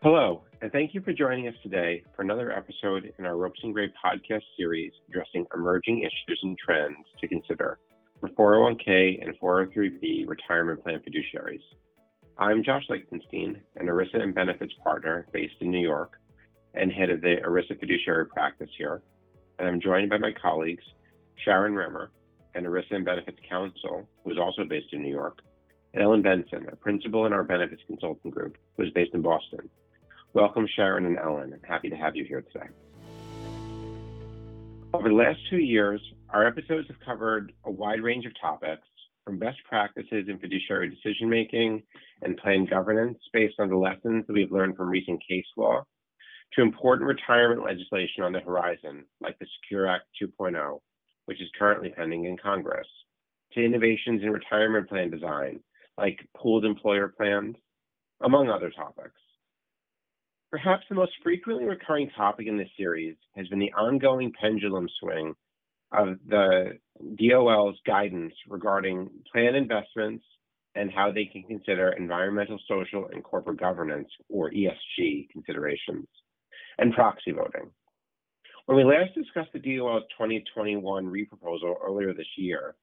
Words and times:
Hello, 0.00 0.44
and 0.62 0.70
thank 0.70 0.94
you 0.94 1.00
for 1.00 1.12
joining 1.12 1.48
us 1.48 1.54
today 1.60 2.04
for 2.14 2.22
another 2.22 2.52
episode 2.52 3.12
in 3.18 3.26
our 3.26 3.36
Ropes 3.36 3.58
and 3.64 3.74
Gray 3.74 3.88
podcast 3.88 4.44
series 4.56 4.92
addressing 5.08 5.44
emerging 5.52 6.02
issues 6.02 6.38
and 6.44 6.56
trends 6.56 7.04
to 7.20 7.26
consider 7.26 7.80
for 8.20 8.28
401k 8.28 9.20
and 9.20 9.36
403b 9.40 10.28
retirement 10.28 10.84
plan 10.84 11.00
fiduciaries. 11.00 11.62
I'm 12.38 12.62
Josh 12.62 12.84
Lichtenstein, 12.88 13.60
an 13.74 13.86
ERISA 13.88 14.22
and 14.22 14.32
benefits 14.32 14.72
partner 14.84 15.26
based 15.32 15.56
in 15.60 15.72
New 15.72 15.84
York 15.84 16.12
and 16.74 16.92
head 16.92 17.10
of 17.10 17.20
the 17.20 17.38
ERISA 17.44 17.80
fiduciary 17.80 18.26
practice 18.26 18.70
here. 18.78 19.02
And 19.58 19.66
I'm 19.66 19.80
joined 19.80 20.10
by 20.10 20.18
my 20.18 20.30
colleagues, 20.30 20.84
Sharon 21.44 21.72
Remmer, 21.72 22.10
an 22.54 22.66
ERISA 22.66 22.92
and 22.92 23.04
benefits 23.04 23.38
counsel 23.48 24.08
who 24.22 24.30
is 24.30 24.38
also 24.38 24.62
based 24.62 24.92
in 24.92 25.02
New 25.02 25.10
York, 25.10 25.40
and 25.92 26.04
Ellen 26.04 26.22
Benson, 26.22 26.68
a 26.70 26.76
principal 26.76 27.26
in 27.26 27.32
our 27.32 27.42
benefits 27.42 27.82
consulting 27.88 28.30
group 28.30 28.56
who 28.76 28.84
is 28.84 28.90
based 28.92 29.12
in 29.12 29.22
Boston. 29.22 29.68
Welcome, 30.34 30.68
Sharon 30.76 31.06
and 31.06 31.18
Ellen. 31.18 31.54
I'm 31.54 31.68
happy 31.68 31.88
to 31.88 31.96
have 31.96 32.14
you 32.14 32.24
here 32.24 32.42
today. 32.42 32.66
Over 34.92 35.08
the 35.08 35.14
last 35.14 35.38
two 35.48 35.58
years, 35.58 36.00
our 36.30 36.46
episodes 36.46 36.86
have 36.88 37.00
covered 37.00 37.52
a 37.64 37.70
wide 37.70 38.02
range 38.02 38.26
of 38.26 38.32
topics, 38.40 38.86
from 39.24 39.38
best 39.38 39.58
practices 39.68 40.26
in 40.28 40.38
fiduciary 40.38 40.88
decision 40.88 41.28
making 41.28 41.82
and 42.22 42.36
plan 42.36 42.66
governance 42.66 43.18
based 43.32 43.56
on 43.58 43.68
the 43.68 43.76
lessons 43.76 44.26
that 44.26 44.32
we've 44.32 44.52
learned 44.52 44.76
from 44.76 44.88
recent 44.88 45.20
case 45.26 45.44
law, 45.56 45.82
to 46.54 46.62
important 46.62 47.06
retirement 47.06 47.62
legislation 47.62 48.22
on 48.22 48.32
the 48.32 48.40
horizon, 48.40 49.04
like 49.20 49.38
the 49.38 49.46
Secure 49.60 49.86
Act 49.86 50.04
2.0, 50.22 50.78
which 51.26 51.40
is 51.42 51.48
currently 51.58 51.90
pending 51.90 52.24
in 52.24 52.36
Congress, 52.36 52.86
to 53.52 53.64
innovations 53.64 54.22
in 54.22 54.30
retirement 54.30 54.88
plan 54.88 55.10
design, 55.10 55.60
like 55.98 56.18
pooled 56.36 56.64
employer 56.64 57.08
plans, 57.14 57.56
among 58.22 58.48
other 58.48 58.70
topics. 58.70 59.20
Perhaps 60.50 60.84
the 60.88 60.94
most 60.94 61.12
frequently 61.22 61.66
recurring 61.66 62.10
topic 62.16 62.46
in 62.46 62.56
this 62.56 62.70
series 62.76 63.16
has 63.36 63.46
been 63.48 63.58
the 63.58 63.72
ongoing 63.72 64.32
pendulum 64.40 64.88
swing 64.98 65.34
of 65.92 66.18
the 66.26 66.78
DOL's 67.16 67.78
guidance 67.86 68.32
regarding 68.48 69.10
plan 69.30 69.54
investments 69.54 70.24
and 70.74 70.90
how 70.90 71.10
they 71.10 71.26
can 71.26 71.42
consider 71.42 71.90
environmental, 71.90 72.58
social, 72.66 73.08
and 73.12 73.22
corporate 73.24 73.60
governance, 73.60 74.08
or 74.28 74.50
ESG, 74.50 75.28
considerations, 75.30 76.06
and 76.78 76.94
proxy 76.94 77.32
voting. 77.32 77.70
When 78.66 78.76
we 78.76 78.84
last 78.84 79.14
discussed 79.14 79.52
the 79.52 79.58
DOL's 79.58 80.04
2021 80.16 81.06
reproposal 81.06 81.74
earlier 81.82 82.14
this 82.14 82.26
year, 82.36 82.74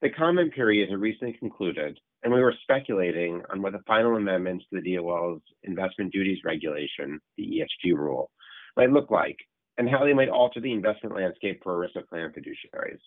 the 0.00 0.10
comment 0.10 0.52
period 0.52 0.90
had 0.90 1.00
recently 1.00 1.34
concluded, 1.34 1.98
and 2.24 2.32
we 2.32 2.40
were 2.40 2.54
speculating 2.62 3.42
on 3.50 3.60
what 3.60 3.72
the 3.72 3.82
final 3.86 4.16
amendments 4.16 4.64
to 4.72 4.80
the 4.80 4.96
DOL's 4.96 5.42
investment 5.62 6.10
duties 6.10 6.38
regulation, 6.44 7.20
the 7.36 7.60
ESG 7.60 7.94
rule, 7.94 8.30
might 8.78 8.90
look 8.90 9.10
like, 9.10 9.36
and 9.76 9.88
how 9.88 10.04
they 10.04 10.14
might 10.14 10.30
alter 10.30 10.60
the 10.60 10.72
investment 10.72 11.14
landscape 11.14 11.60
for 11.62 11.76
ERISA 11.76 12.08
plan 12.08 12.32
fiduciaries. 12.32 13.00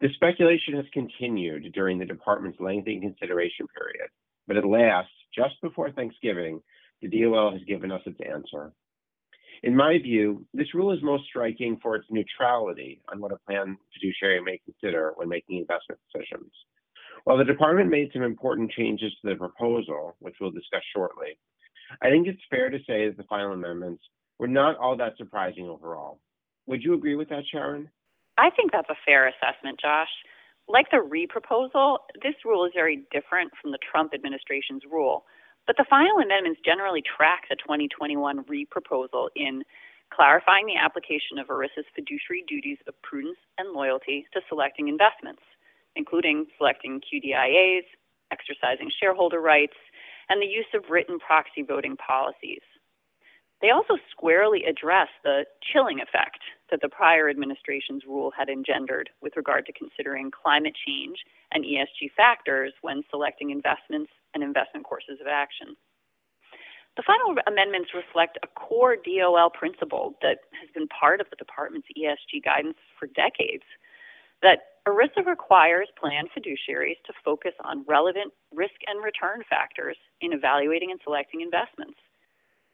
The 0.00 0.08
speculation 0.14 0.74
has 0.74 0.84
continued 0.92 1.72
during 1.74 1.98
the 1.98 2.04
department's 2.04 2.60
lengthy 2.60 3.00
consideration 3.00 3.66
period, 3.76 4.08
but 4.46 4.56
at 4.56 4.64
last, 4.64 5.10
just 5.34 5.60
before 5.60 5.90
Thanksgiving, 5.90 6.62
the 7.02 7.08
DOL 7.08 7.52
has 7.52 7.62
given 7.66 7.90
us 7.90 8.02
its 8.06 8.20
answer. 8.24 8.72
In 9.64 9.74
my 9.74 9.98
view, 9.98 10.46
this 10.54 10.72
rule 10.74 10.92
is 10.92 11.02
most 11.02 11.24
striking 11.26 11.78
for 11.82 11.96
its 11.96 12.06
neutrality 12.10 13.00
on 13.10 13.20
what 13.20 13.32
a 13.32 13.38
plan 13.38 13.76
fiduciary 13.92 14.40
may 14.40 14.60
consider 14.64 15.12
when 15.16 15.28
making 15.28 15.58
investment 15.58 16.00
decisions. 16.12 16.52
While 17.24 17.38
the 17.38 17.44
department 17.44 17.90
made 17.90 18.10
some 18.12 18.22
important 18.22 18.70
changes 18.70 19.12
to 19.20 19.30
the 19.30 19.36
proposal, 19.36 20.16
which 20.20 20.36
we'll 20.40 20.50
discuss 20.50 20.82
shortly, 20.94 21.38
I 22.02 22.10
think 22.10 22.26
it's 22.26 22.40
fair 22.50 22.70
to 22.70 22.78
say 22.86 23.08
that 23.08 23.16
the 23.16 23.24
final 23.24 23.52
amendments 23.52 24.02
were 24.38 24.48
not 24.48 24.76
all 24.76 24.96
that 24.96 25.16
surprising 25.16 25.68
overall. 25.68 26.20
Would 26.66 26.82
you 26.82 26.94
agree 26.94 27.16
with 27.16 27.28
that, 27.30 27.44
Sharon? 27.50 27.88
I 28.36 28.50
think 28.50 28.72
that's 28.72 28.90
a 28.90 28.96
fair 29.04 29.26
assessment, 29.26 29.80
Josh. 29.80 30.10
Like 30.68 30.90
the 30.90 30.98
reproposal, 30.98 31.98
this 32.22 32.34
rule 32.44 32.64
is 32.66 32.72
very 32.74 33.04
different 33.10 33.52
from 33.60 33.72
the 33.72 33.78
Trump 33.90 34.12
administration's 34.14 34.82
rule, 34.90 35.24
but 35.66 35.76
the 35.76 35.86
final 35.88 36.18
amendments 36.18 36.60
generally 36.64 37.02
track 37.02 37.44
the 37.48 37.56
2021 37.56 38.44
reproposal 38.44 39.28
in 39.34 39.64
clarifying 40.12 40.66
the 40.66 40.76
application 40.76 41.38
of 41.38 41.48
ERISA's 41.48 41.88
fiduciary 41.94 42.44
duties 42.46 42.78
of 42.86 42.94
prudence 43.02 43.38
and 43.56 43.72
loyalty 43.72 44.26
to 44.32 44.40
selecting 44.48 44.88
investments, 44.88 45.42
including 45.96 46.46
selecting 46.56 47.00
QDIAs, 47.00 47.82
exercising 48.30 48.90
shareholder 49.00 49.40
rights, 49.40 49.76
and 50.28 50.42
the 50.42 50.46
use 50.46 50.66
of 50.74 50.90
written 50.90 51.18
proxy 51.18 51.62
voting 51.62 51.96
policies. 51.96 52.62
They 53.60 53.70
also 53.70 53.94
squarely 54.10 54.64
address 54.64 55.08
the 55.24 55.44
chilling 55.72 56.00
effect 56.00 56.38
that 56.70 56.80
the 56.80 56.88
prior 56.88 57.28
administration's 57.28 58.04
rule 58.06 58.30
had 58.36 58.48
engendered 58.48 59.10
with 59.20 59.36
regard 59.36 59.66
to 59.66 59.72
considering 59.72 60.30
climate 60.30 60.76
change 60.86 61.18
and 61.52 61.64
ESG 61.64 62.12
factors 62.16 62.72
when 62.82 63.02
selecting 63.10 63.50
investments 63.50 64.12
and 64.34 64.44
investment 64.44 64.86
courses 64.86 65.18
of 65.20 65.26
action. 65.26 65.74
The 66.96 67.02
final 67.02 67.34
amendments 67.46 67.90
reflect 67.94 68.38
a 68.42 68.48
core 68.48 68.96
DOL 68.96 69.50
principle 69.50 70.14
that 70.22 70.38
has 70.60 70.68
been 70.74 70.88
part 70.88 71.20
of 71.20 71.30
the 71.30 71.36
department's 71.36 71.88
ESG 71.96 72.44
guidance 72.44 72.78
for 72.98 73.06
decades 73.06 73.64
that 74.42 74.77
ERISA 74.88 75.26
requires 75.26 75.88
plan 76.00 76.24
fiduciaries 76.36 76.96
to 77.04 77.12
focus 77.24 77.52
on 77.62 77.84
relevant 77.86 78.32
risk 78.54 78.80
and 78.86 79.04
return 79.04 79.44
factors 79.48 79.96
in 80.22 80.32
evaluating 80.32 80.90
and 80.90 81.00
selecting 81.04 81.42
investments 81.42 82.00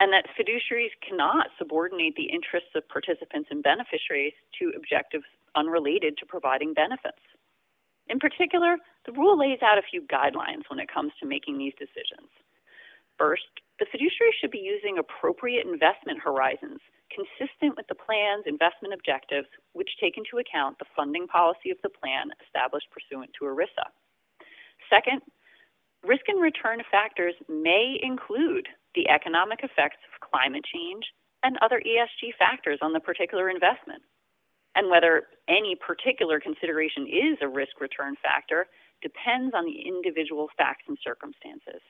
and 0.00 0.12
that 0.12 0.26
fiduciaries 0.38 0.94
cannot 1.06 1.48
subordinate 1.58 2.14
the 2.16 2.30
interests 2.30 2.74
of 2.74 2.88
participants 2.88 3.48
and 3.50 3.62
beneficiaries 3.62 4.34
to 4.58 4.72
objectives 4.76 5.24
unrelated 5.54 6.18
to 6.18 6.26
providing 6.26 6.74
benefits. 6.74 7.22
In 8.08 8.18
particular, 8.18 8.76
the 9.06 9.12
rule 9.12 9.38
lays 9.38 9.62
out 9.62 9.78
a 9.78 9.88
few 9.88 10.02
guidelines 10.02 10.68
when 10.68 10.78
it 10.78 10.92
comes 10.92 11.12
to 11.20 11.26
making 11.26 11.58
these 11.58 11.72
decisions. 11.78 12.28
First, 13.18 13.48
the 13.78 13.86
fiduciary 13.90 14.34
should 14.40 14.50
be 14.50 14.58
using 14.58 14.98
appropriate 14.98 15.64
investment 15.66 16.18
horizons 16.20 16.80
consistent 17.14 17.76
with 17.76 17.86
the 17.88 17.94
plan's 17.94 18.44
investment 18.46 18.92
objectives, 18.92 19.48
which 19.72 19.96
take 20.00 20.18
into 20.18 20.42
account 20.42 20.78
the 20.78 20.90
funding 20.96 21.26
policy 21.26 21.70
of 21.70 21.78
the 21.82 21.88
plan 21.88 22.34
established 22.42 22.90
pursuant 22.90 23.30
to 23.38 23.46
ERISA. 23.46 23.86
Second, 24.90 25.22
risk 26.02 26.26
and 26.28 26.42
return 26.42 26.82
factors 26.90 27.34
may 27.48 27.96
include 28.02 28.68
the 28.94 29.08
economic 29.08 29.60
effects 29.62 30.02
of 30.06 30.28
climate 30.28 30.64
change, 30.64 31.04
and 31.42 31.58
other 31.60 31.80
ESG 31.84 32.34
factors 32.38 32.78
on 32.80 32.92
the 32.92 33.00
particular 33.00 33.50
investment. 33.50 34.02
And 34.74 34.90
whether 34.90 35.28
any 35.48 35.76
particular 35.76 36.40
consideration 36.40 37.06
is 37.06 37.38
a 37.42 37.48
risk 37.48 37.80
return 37.80 38.16
factor 38.22 38.66
depends 39.02 39.54
on 39.54 39.66
the 39.66 39.86
individual 39.86 40.48
facts 40.56 40.84
and 40.88 40.98
circumstances. 41.04 41.82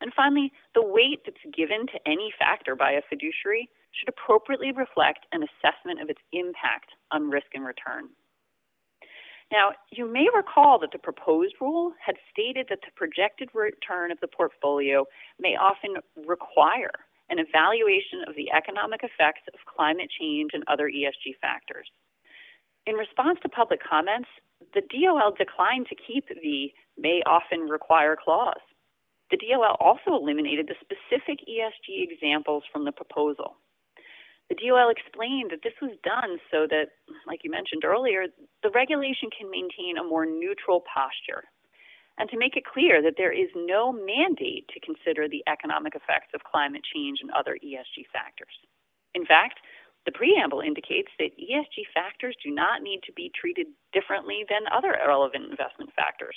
And 0.00 0.12
finally, 0.14 0.52
the 0.74 0.86
weight 0.86 1.20
that's 1.26 1.44
given 1.54 1.86
to 1.88 1.98
any 2.06 2.32
factor 2.38 2.76
by 2.76 2.92
a 2.92 3.02
fiduciary 3.08 3.68
should 3.98 4.08
appropriately 4.08 4.72
reflect 4.72 5.26
an 5.32 5.42
assessment 5.42 6.00
of 6.00 6.10
its 6.10 6.20
impact 6.32 6.90
on 7.10 7.30
risk 7.30 7.46
and 7.54 7.64
return. 7.64 8.08
Now, 9.52 9.72
you 9.92 10.10
may 10.10 10.26
recall 10.34 10.78
that 10.80 10.90
the 10.92 10.98
proposed 10.98 11.54
rule 11.60 11.92
had 12.04 12.16
stated 12.32 12.66
that 12.70 12.80
the 12.80 12.90
projected 12.96 13.50
return 13.54 14.10
of 14.10 14.18
the 14.20 14.28
portfolio 14.28 15.04
may 15.38 15.56
often 15.56 15.96
require 16.26 16.90
an 17.30 17.38
evaluation 17.38 18.24
of 18.26 18.34
the 18.36 18.50
economic 18.52 19.00
effects 19.02 19.42
of 19.52 19.60
climate 19.66 20.10
change 20.18 20.50
and 20.54 20.64
other 20.66 20.88
ESG 20.88 21.36
factors. 21.40 21.88
In 22.86 22.96
response 22.96 23.38
to 23.42 23.48
public 23.48 23.80
comments, 23.82 24.28
the 24.74 24.82
DOL 24.82 25.32
declined 25.36 25.86
to 25.88 25.94
keep 25.94 26.28
the 26.28 26.72
may 26.98 27.22
often 27.26 27.68
require 27.68 28.16
clause. 28.16 28.60
The 29.30 29.38
DOL 29.38 29.76
also 29.80 30.14
eliminated 30.20 30.68
the 30.68 30.76
specific 30.80 31.40
ESG 31.48 32.02
examples 32.02 32.64
from 32.72 32.84
the 32.84 32.92
proposal 32.92 33.56
the 34.54 34.68
DOL 34.68 34.90
explained 34.90 35.50
that 35.50 35.62
this 35.62 35.74
was 35.82 35.96
done 36.02 36.38
so 36.50 36.66
that, 36.70 36.94
like 37.26 37.42
you 37.42 37.50
mentioned 37.50 37.84
earlier, 37.84 38.26
the 38.62 38.70
regulation 38.70 39.28
can 39.36 39.50
maintain 39.50 39.98
a 39.98 40.04
more 40.04 40.26
neutral 40.26 40.82
posture 40.86 41.44
and 42.18 42.30
to 42.30 42.38
make 42.38 42.56
it 42.56 42.64
clear 42.64 43.02
that 43.02 43.14
there 43.18 43.32
is 43.32 43.50
no 43.56 43.90
mandate 43.90 44.68
to 44.70 44.78
consider 44.78 45.26
the 45.28 45.42
economic 45.50 45.94
effects 45.94 46.30
of 46.34 46.46
climate 46.46 46.82
change 46.94 47.18
and 47.20 47.30
other 47.32 47.58
ESG 47.58 48.06
factors. 48.12 48.54
In 49.14 49.26
fact, 49.26 49.58
the 50.06 50.12
preamble 50.12 50.60
indicates 50.60 51.10
that 51.18 51.34
ESG 51.34 51.90
factors 51.92 52.36
do 52.44 52.54
not 52.54 52.82
need 52.82 53.00
to 53.04 53.12
be 53.12 53.32
treated 53.34 53.66
differently 53.92 54.44
than 54.48 54.70
other 54.70 54.94
relevant 55.06 55.50
investment 55.50 55.90
factors. 55.96 56.36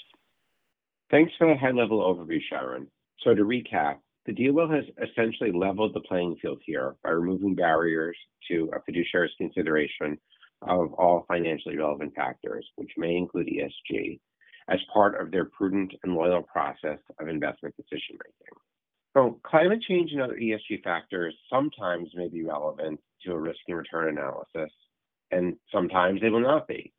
Thanks 1.11 1.33
for 1.37 1.47
the 1.47 1.59
high 1.59 1.71
level 1.71 2.01
overview, 2.01 2.39
Sharon. 2.49 2.87
So, 3.23 3.35
to 3.35 3.43
recap, 3.43 3.97
the 4.27 4.33
DOL 4.33 4.69
has 4.69 4.83
essentially 5.09 5.53
leveled 5.53 5.93
the 5.93 6.01
playing 6.01 6.35
field 6.41 6.61
here 6.65 6.95
by 7.03 7.11
removing 7.11 7.55
barriers 7.55 8.17
to 8.49 8.69
a 8.73 8.91
fiduciary's 8.91 9.31
consideration 9.37 10.17
of 10.63 10.93
all 10.93 11.25
financially 11.29 11.77
relevant 11.77 12.13
factors, 12.13 12.67
which 12.75 12.91
may 12.97 13.15
include 13.15 13.47
ESG, 13.47 14.19
as 14.69 14.79
part 14.93 15.19
of 15.19 15.31
their 15.31 15.45
prudent 15.45 15.93
and 16.03 16.13
loyal 16.13 16.43
process 16.43 16.99
of 17.21 17.29
investment 17.29 17.73
decision 17.77 18.17
making. 18.25 18.59
So 19.15 19.39
climate 19.43 19.81
change 19.87 20.11
and 20.11 20.21
other 20.21 20.35
ESG 20.35 20.83
factors 20.83 21.33
sometimes 21.49 22.09
may 22.13 22.27
be 22.27 22.43
relevant 22.43 22.99
to 23.25 23.31
a 23.31 23.39
risk 23.39 23.59
and 23.67 23.77
return 23.77 24.09
analysis, 24.09 24.73
and 25.31 25.55
sometimes 25.71 26.19
they 26.21 26.29
will 26.29 26.41
not 26.41 26.67
be. 26.67 26.93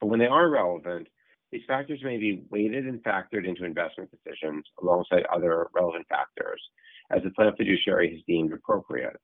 But 0.00 0.08
when 0.08 0.18
they 0.18 0.26
are 0.26 0.50
relevant, 0.50 1.08
these 1.54 1.62
factors 1.68 2.00
may 2.02 2.16
be 2.16 2.42
weighted 2.50 2.84
and 2.84 3.00
factored 3.04 3.46
into 3.46 3.64
investment 3.64 4.10
decisions 4.10 4.64
alongside 4.82 5.24
other 5.32 5.68
relevant 5.72 6.04
factors 6.08 6.60
as 7.12 7.22
the 7.22 7.30
plan 7.30 7.52
fiduciary 7.56 8.10
has 8.10 8.20
deemed 8.26 8.52
appropriate. 8.52 9.16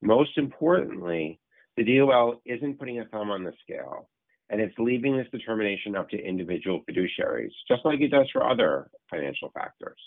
Most 0.00 0.38
importantly, 0.38 1.38
the 1.76 1.84
DOL 1.84 2.40
isn't 2.46 2.78
putting 2.78 3.00
a 3.00 3.04
thumb 3.04 3.30
on 3.30 3.44
the 3.44 3.52
scale, 3.62 4.08
and 4.48 4.58
it's 4.58 4.74
leaving 4.78 5.18
this 5.18 5.26
determination 5.30 5.96
up 5.96 6.08
to 6.08 6.16
individual 6.16 6.80
fiduciaries, 6.88 7.52
just 7.68 7.84
like 7.84 8.00
it 8.00 8.08
does 8.08 8.28
for 8.32 8.48
other 8.48 8.88
financial 9.10 9.50
factors. 9.52 10.00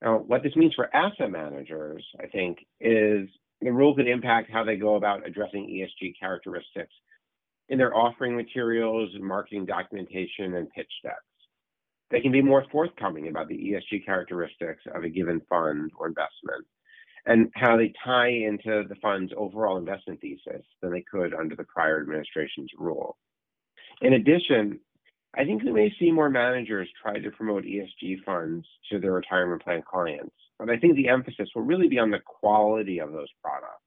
Now, 0.00 0.16
what 0.16 0.42
this 0.42 0.56
means 0.56 0.72
for 0.74 0.94
asset 0.96 1.30
managers, 1.30 2.02
I 2.22 2.26
think, 2.28 2.56
is 2.80 3.28
the 3.60 3.70
rule 3.70 3.94
could 3.94 4.08
impact 4.08 4.50
how 4.50 4.64
they 4.64 4.76
go 4.76 4.94
about 4.94 5.26
addressing 5.26 5.66
ESG 5.66 6.14
characteristics 6.18 6.94
in 7.68 7.78
their 7.78 7.94
offering 7.94 8.36
materials, 8.36 9.10
and 9.14 9.24
marketing 9.24 9.64
documentation, 9.66 10.54
and 10.54 10.70
pitch 10.70 10.92
decks. 11.02 11.16
They 12.10 12.20
can 12.20 12.32
be 12.32 12.42
more 12.42 12.64
forthcoming 12.70 13.28
about 13.28 13.48
the 13.48 13.56
ESG 13.56 14.04
characteristics 14.04 14.82
of 14.94 15.04
a 15.04 15.08
given 15.08 15.40
fund 15.48 15.90
or 15.98 16.06
investment 16.06 16.66
and 17.26 17.50
how 17.54 17.76
they 17.76 17.92
tie 18.04 18.28
into 18.28 18.84
the 18.88 18.94
fund's 19.00 19.32
overall 19.36 19.78
investment 19.78 20.20
thesis 20.20 20.62
than 20.82 20.92
they 20.92 21.00
could 21.10 21.34
under 21.34 21.56
the 21.56 21.64
prior 21.64 22.00
administration's 22.00 22.70
rule. 22.78 23.16
In 24.02 24.14
addition, 24.14 24.78
I 25.36 25.44
think 25.44 25.62
we 25.62 25.72
may 25.72 25.92
see 25.98 26.12
more 26.12 26.28
managers 26.28 26.88
try 27.02 27.18
to 27.18 27.30
promote 27.30 27.64
ESG 27.64 28.22
funds 28.24 28.66
to 28.90 28.98
their 28.98 29.12
retirement 29.12 29.62
plan 29.62 29.82
clients, 29.82 30.34
but 30.58 30.70
I 30.70 30.76
think 30.76 30.96
the 30.96 31.08
emphasis 31.08 31.48
will 31.54 31.62
really 31.62 31.88
be 31.88 31.98
on 31.98 32.10
the 32.10 32.20
quality 32.24 33.00
of 33.00 33.12
those 33.12 33.28
products 33.42 33.83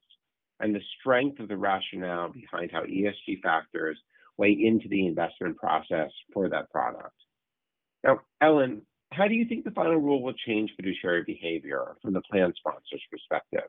and 0.60 0.74
the 0.74 0.80
strength 0.98 1.40
of 1.40 1.48
the 1.48 1.56
rationale 1.56 2.30
behind 2.30 2.70
how 2.72 2.82
ESG 2.82 3.40
factors 3.42 3.98
weigh 4.36 4.52
into 4.52 4.88
the 4.88 5.06
investment 5.06 5.56
process 5.56 6.10
for 6.32 6.48
that 6.48 6.70
product. 6.70 7.14
Now, 8.04 8.20
Ellen, 8.40 8.82
how 9.12 9.26
do 9.26 9.34
you 9.34 9.46
think 9.46 9.64
the 9.64 9.70
final 9.72 9.96
rule 9.96 10.22
will 10.22 10.34
change 10.46 10.70
fiduciary 10.76 11.24
behavior 11.24 11.96
from 12.02 12.12
the 12.12 12.20
plan 12.22 12.52
sponsor's 12.56 13.02
perspective? 13.10 13.68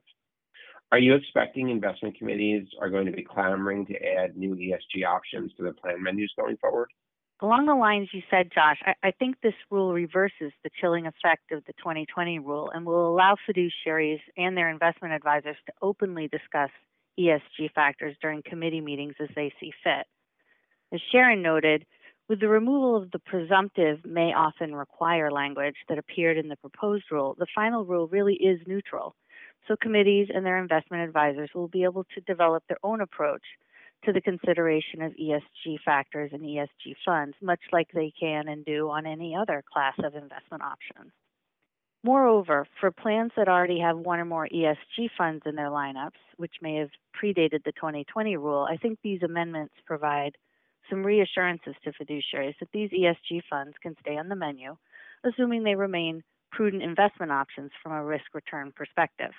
Are 0.91 0.99
you 0.99 1.13
expecting 1.13 1.69
investment 1.69 2.17
committees 2.17 2.67
are 2.81 2.89
going 2.89 3.05
to 3.05 3.11
be 3.11 3.23
clamoring 3.23 3.85
to 3.87 3.95
add 3.95 4.35
new 4.35 4.55
ESG 4.55 5.05
options 5.05 5.51
to 5.57 5.63
the 5.63 5.73
plan 5.73 6.01
menus 6.01 6.33
going 6.37 6.57
forward? 6.57 6.89
Along 7.41 7.67
the 7.67 7.75
lines 7.75 8.09
you 8.11 8.21
said, 8.29 8.51
Josh, 8.53 8.79
I, 8.85 8.95
I, 9.01 9.11
think 9.11 9.37
this 9.41 9.53
rule 9.71 9.93
reverses 9.93 10.51
the 10.63 10.69
chilling 10.81 11.07
effect 11.07 11.53
of 11.53 11.63
the 11.65 11.73
2020 11.73 12.39
rule 12.39 12.69
and 12.73 12.85
will 12.85 13.07
allow 13.07 13.37
fiduciaries 13.47 14.19
and 14.35 14.57
their 14.57 14.69
investment 14.69 15.13
advisors 15.13 15.55
to 15.65 15.73
openly 15.81 16.27
discuss 16.27 16.69
ESG 17.17 17.71
factors 17.73 18.17
during 18.21 18.41
committee 18.43 18.81
meetings 18.81 19.15
as 19.21 19.29
they 19.35 19.53
see 19.57 19.71
fit. 19.83 20.05
As 20.91 20.99
Sharon 21.11 21.41
noted, 21.41 21.85
with 22.27 22.41
the 22.41 22.49
removal 22.49 22.97
of 22.97 23.09
the 23.11 23.19
presumptive 23.19 24.05
may 24.05 24.33
often 24.33 24.75
require 24.75 25.31
language 25.31 25.75
that 25.87 25.97
appeared 25.97 26.37
in 26.37 26.49
the 26.49 26.57
proposed 26.57 27.05
rule, 27.09 27.35
the 27.39 27.47
final 27.55 27.85
rule 27.85 28.07
really 28.07 28.35
is 28.35 28.59
neutral. 28.67 29.15
So 29.67 29.77
committees 29.81 30.27
and 30.33 30.45
their 30.45 30.57
investment 30.57 31.03
advisors 31.03 31.51
will 31.55 31.69
be 31.69 31.83
able 31.83 32.03
to 32.15 32.21
develop 32.21 32.63
their 32.67 32.77
own 32.83 32.99
approach 32.99 33.43
to 34.05 34.13
the 34.13 34.21
consideration 34.21 35.01
of 35.01 35.13
ESG 35.13 35.79
factors 35.83 36.31
and 36.33 36.41
ESG 36.41 36.95
funds, 37.05 37.35
much 37.41 37.59
like 37.71 37.89
they 37.93 38.13
can 38.19 38.47
and 38.47 38.65
do 38.65 38.89
on 38.89 39.05
any 39.05 39.35
other 39.35 39.63
class 39.71 39.95
of 40.03 40.15
investment 40.15 40.63
options. 40.63 41.11
Moreover, 42.03 42.65
for 42.79 42.91
plans 42.91 43.31
that 43.35 43.49
already 43.49 43.79
have 43.81 43.97
one 43.97 44.19
or 44.19 44.25
more 44.25 44.47
ESG 44.47 45.09
funds 45.17 45.43
in 45.45 45.55
their 45.55 45.69
lineups, 45.69 46.19
which 46.37 46.53
may 46.61 46.75
have 46.75 46.89
predated 47.21 47.63
the 47.65 47.73
2020 47.73 48.37
rule, 48.37 48.65
I 48.69 48.77
think 48.77 48.99
these 49.03 49.21
amendments 49.21 49.73
provide 49.85 50.37
some 50.89 51.05
reassurances 51.05 51.75
to 51.83 51.91
fiduciaries 51.91 52.55
that 52.59 52.69
these 52.71 52.89
ESG 52.91 53.41
funds 53.49 53.75
can 53.81 53.95
stay 53.99 54.17
on 54.17 54.29
the 54.29 54.35
menu, 54.35 54.77
assuming 55.25 55.63
they 55.63 55.75
remain 55.75 56.23
prudent 56.51 56.83
investment 56.83 57.33
options 57.33 57.71
from 57.83 57.91
a 57.91 58.03
risk 58.03 58.33
return 58.33 58.71
perspective. 58.73 59.31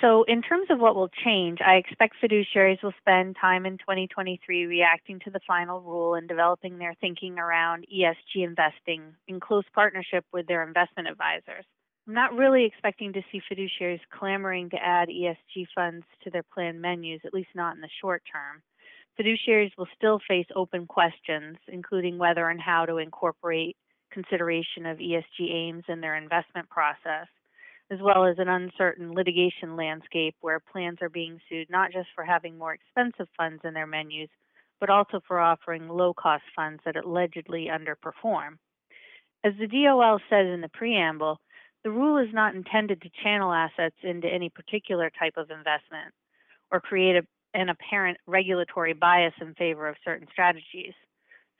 So, 0.00 0.24
in 0.24 0.40
terms 0.42 0.68
of 0.70 0.80
what 0.80 0.96
will 0.96 1.10
change, 1.24 1.58
I 1.60 1.74
expect 1.74 2.16
fiduciaries 2.22 2.82
will 2.82 2.94
spend 3.00 3.36
time 3.38 3.66
in 3.66 3.76
2023 3.78 4.66
reacting 4.66 5.20
to 5.20 5.30
the 5.30 5.40
final 5.46 5.80
rule 5.80 6.14
and 6.14 6.26
developing 6.26 6.78
their 6.78 6.94
thinking 7.00 7.38
around 7.38 7.86
ESG 7.94 8.44
investing 8.44 9.14
in 9.28 9.40
close 9.40 9.64
partnership 9.74 10.24
with 10.32 10.46
their 10.46 10.66
investment 10.66 11.08
advisors. 11.08 11.64
I'm 12.06 12.14
not 12.14 12.34
really 12.34 12.64
expecting 12.64 13.12
to 13.12 13.22
see 13.30 13.40
fiduciaries 13.50 14.00
clamoring 14.10 14.70
to 14.70 14.76
add 14.76 15.08
ESG 15.08 15.66
funds 15.74 16.04
to 16.24 16.30
their 16.30 16.42
plan 16.42 16.80
menus, 16.80 17.20
at 17.24 17.34
least 17.34 17.50
not 17.54 17.74
in 17.74 17.80
the 17.80 17.88
short 18.00 18.22
term. 18.30 18.62
Fiduciaries 19.18 19.72
will 19.78 19.88
still 19.96 20.20
face 20.26 20.46
open 20.56 20.86
questions, 20.86 21.56
including 21.68 22.18
whether 22.18 22.48
and 22.48 22.60
how 22.60 22.84
to 22.84 22.98
incorporate 22.98 23.76
consideration 24.10 24.86
of 24.86 24.98
ESG 24.98 25.50
aims 25.50 25.84
in 25.88 26.00
their 26.00 26.16
investment 26.16 26.68
process 26.68 27.28
as 27.94 28.00
well 28.02 28.26
as 28.26 28.36
an 28.38 28.48
uncertain 28.48 29.14
litigation 29.14 29.76
landscape 29.76 30.34
where 30.40 30.58
plans 30.58 30.98
are 31.00 31.08
being 31.08 31.38
sued 31.48 31.70
not 31.70 31.92
just 31.92 32.08
for 32.14 32.24
having 32.24 32.58
more 32.58 32.74
expensive 32.74 33.28
funds 33.36 33.62
in 33.64 33.72
their 33.72 33.86
menus, 33.86 34.28
but 34.80 34.90
also 34.90 35.20
for 35.26 35.38
offering 35.38 35.88
low 35.88 36.12
cost 36.12 36.42
funds 36.56 36.82
that 36.84 36.96
allegedly 36.96 37.68
underperform. 37.70 38.58
As 39.44 39.52
the 39.60 39.68
DOL 39.68 40.18
says 40.28 40.46
in 40.52 40.60
the 40.60 40.70
preamble, 40.72 41.38
the 41.84 41.90
rule 41.90 42.18
is 42.18 42.32
not 42.32 42.54
intended 42.54 43.00
to 43.02 43.10
channel 43.22 43.52
assets 43.52 43.96
into 44.02 44.26
any 44.26 44.48
particular 44.48 45.10
type 45.16 45.34
of 45.36 45.50
investment 45.50 46.12
or 46.72 46.80
create 46.80 47.16
a, 47.16 47.22
an 47.52 47.68
apparent 47.68 48.18
regulatory 48.26 48.94
bias 48.94 49.34
in 49.40 49.54
favor 49.54 49.86
of 49.86 49.96
certain 50.04 50.26
strategies. 50.32 50.94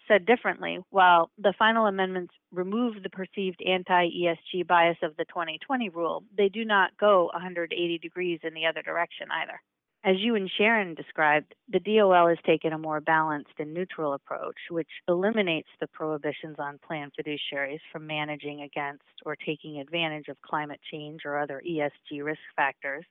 Said 0.06 0.27
differently, 0.27 0.81
while 0.91 1.31
the 1.39 1.55
final 1.59 1.87
amendments 1.87 2.35
remove 2.53 3.03
the 3.03 3.09
perceived 3.09 3.62
anti 3.62 4.11
ESG 4.11 4.67
bias 4.67 4.99
of 5.03 5.17
the 5.17 5.25
2020 5.25 5.89
rule, 5.89 6.25
they 6.37 6.51
do 6.51 6.65
not 6.65 6.97
go 6.99 7.31
180 7.33 7.99
degrees 7.99 8.41
in 8.43 8.53
the 8.53 8.67
other 8.67 8.83
direction 8.83 9.29
either. 9.31 9.61
As 10.05 10.17
you 10.19 10.35
and 10.35 10.51
Sharon 10.51 10.95
described, 10.95 11.55
the 11.67 11.81
DOL 11.81 12.29
has 12.29 12.37
taken 12.45 12.75
a 12.75 12.79
more 12.79 13.01
balanced 13.01 13.55
and 13.59 13.73
neutral 13.73 14.12
approach, 14.12 14.59
which 14.69 14.91
eliminates 15.09 15.71
the 15.81 15.87
prohibitions 15.87 16.56
on 16.59 16.79
plan 16.87 17.11
fiduciaries 17.19 17.81
from 17.91 18.06
managing 18.06 18.61
against 18.61 19.05
or 19.25 19.35
taking 19.35 19.81
advantage 19.81 20.29
of 20.29 20.43
climate 20.43 20.81
change 20.93 21.23
or 21.25 21.39
other 21.39 21.62
ESG 21.67 22.23
risk 22.23 22.43
factors 22.55 23.06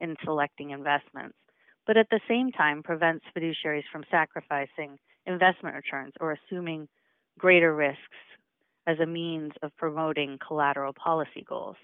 in 0.00 0.16
selecting 0.24 0.70
investments, 0.70 1.38
but 1.86 1.96
at 1.96 2.10
the 2.10 2.20
same 2.26 2.50
time 2.50 2.82
prevents 2.82 3.24
fiduciaries 3.36 3.84
from 3.92 4.02
sacrificing 4.10 4.98
investment 5.26 5.74
returns 5.76 6.12
or 6.20 6.32
assuming 6.32 6.88
greater 7.38 7.74
risks 7.74 8.00
as 8.86 8.98
a 8.98 9.06
means 9.06 9.52
of 9.62 9.76
promoting 9.76 10.38
collateral 10.46 10.92
policy 10.92 11.44
goals. 11.48 11.76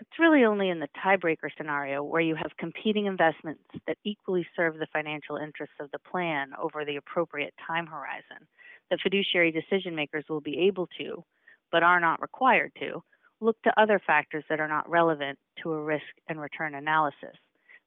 It's 0.00 0.18
really 0.18 0.44
only 0.44 0.68
in 0.68 0.80
the 0.80 0.88
tiebreaker 1.04 1.48
scenario 1.56 2.02
where 2.02 2.20
you 2.20 2.34
have 2.34 2.56
competing 2.58 3.06
investments 3.06 3.62
that 3.86 3.98
equally 4.04 4.46
serve 4.56 4.78
the 4.78 4.88
financial 4.92 5.36
interests 5.36 5.76
of 5.80 5.90
the 5.92 5.98
plan 6.00 6.50
over 6.60 6.84
the 6.84 6.96
appropriate 6.96 7.54
time 7.66 7.86
horizon 7.86 8.46
that 8.90 9.00
fiduciary 9.00 9.52
decision 9.52 9.94
makers 9.94 10.24
will 10.28 10.40
be 10.40 10.58
able 10.66 10.88
to, 10.98 11.24
but 11.70 11.82
are 11.82 12.00
not 12.00 12.20
required 12.20 12.72
to, 12.80 13.02
look 13.40 13.60
to 13.62 13.80
other 13.80 14.00
factors 14.04 14.44
that 14.48 14.60
are 14.60 14.68
not 14.68 14.88
relevant 14.90 15.38
to 15.62 15.72
a 15.72 15.82
risk 15.82 16.04
and 16.28 16.40
return 16.40 16.74
analysis. 16.74 17.36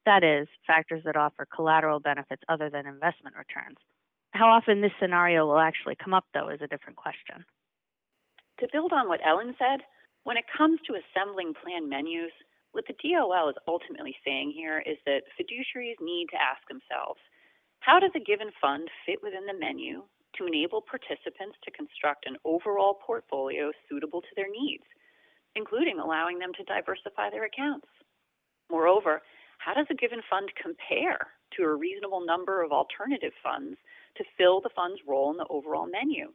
That 0.05 0.23
is, 0.23 0.47
factors 0.65 1.03
that 1.05 1.15
offer 1.15 1.47
collateral 1.53 1.99
benefits 1.99 2.43
other 2.47 2.69
than 2.69 2.85
investment 2.85 3.35
returns. 3.35 3.77
How 4.35 4.51
often 4.51 4.81
this 4.81 4.91
scenario 4.99 5.47
will 5.47 5.63
actually 5.63 5.95
come 5.95 6.13
up, 6.13 6.27
though, 6.33 6.49
is 6.49 6.59
a 6.59 6.67
different 6.67 6.99
question. 6.99 7.47
To 8.59 8.67
build 8.67 8.91
on 8.91 9.07
what 9.07 9.23
Ellen 9.23 9.55
said, 9.57 9.79
when 10.27 10.35
it 10.35 10.43
comes 10.51 10.79
to 10.83 10.99
assembling 10.99 11.53
plan 11.55 11.87
menus, 11.87 12.35
what 12.73 12.83
the 12.83 12.99
DOL 12.99 13.47
is 13.47 13.55
ultimately 13.65 14.13
saying 14.27 14.51
here 14.51 14.83
is 14.83 14.99
that 15.05 15.23
fiduciaries 15.39 15.95
need 16.03 16.27
to 16.35 16.41
ask 16.41 16.59
themselves 16.67 17.23
how 17.79 17.97
does 17.97 18.11
a 18.11 18.19
given 18.19 18.51
fund 18.59 18.91
fit 19.05 19.23
within 19.23 19.47
the 19.47 19.55
menu 19.55 20.03
to 20.35 20.47
enable 20.47 20.83
participants 20.83 21.55
to 21.63 21.71
construct 21.71 22.27
an 22.27 22.35
overall 22.43 22.99
portfolio 23.07 23.71
suitable 23.87 24.19
to 24.19 24.35
their 24.35 24.51
needs, 24.51 24.83
including 25.55 25.95
allowing 25.97 26.39
them 26.39 26.51
to 26.59 26.67
diversify 26.67 27.29
their 27.31 27.45
accounts? 27.47 27.87
Moreover, 28.69 29.21
how 29.59 29.73
does 29.73 29.87
a 29.89 29.95
given 29.95 30.19
fund 30.29 30.51
compare 30.59 31.31
to 31.55 31.63
a 31.63 31.75
reasonable 31.75 32.25
number 32.25 32.61
of 32.61 32.73
alternative 32.73 33.31
funds 33.41 33.77
to 34.17 34.23
fill 34.37 34.61
the 34.61 34.69
fund's 34.75 35.01
role 35.07 35.31
in 35.31 35.37
the 35.37 35.47
overall 35.49 35.87
menu. 35.87 36.31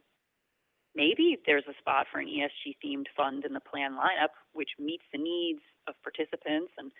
Maybe 0.94 1.38
there's 1.46 1.64
a 1.68 1.78
spot 1.78 2.06
for 2.10 2.18
an 2.18 2.26
ESG 2.26 2.76
themed 2.84 3.06
fund 3.16 3.44
in 3.44 3.52
the 3.52 3.60
plan 3.60 3.92
lineup, 3.92 4.34
which 4.52 4.70
meets 4.78 5.04
the 5.12 5.18
needs 5.18 5.60
of 5.86 5.94
participants 6.02 6.72
and 6.78 6.90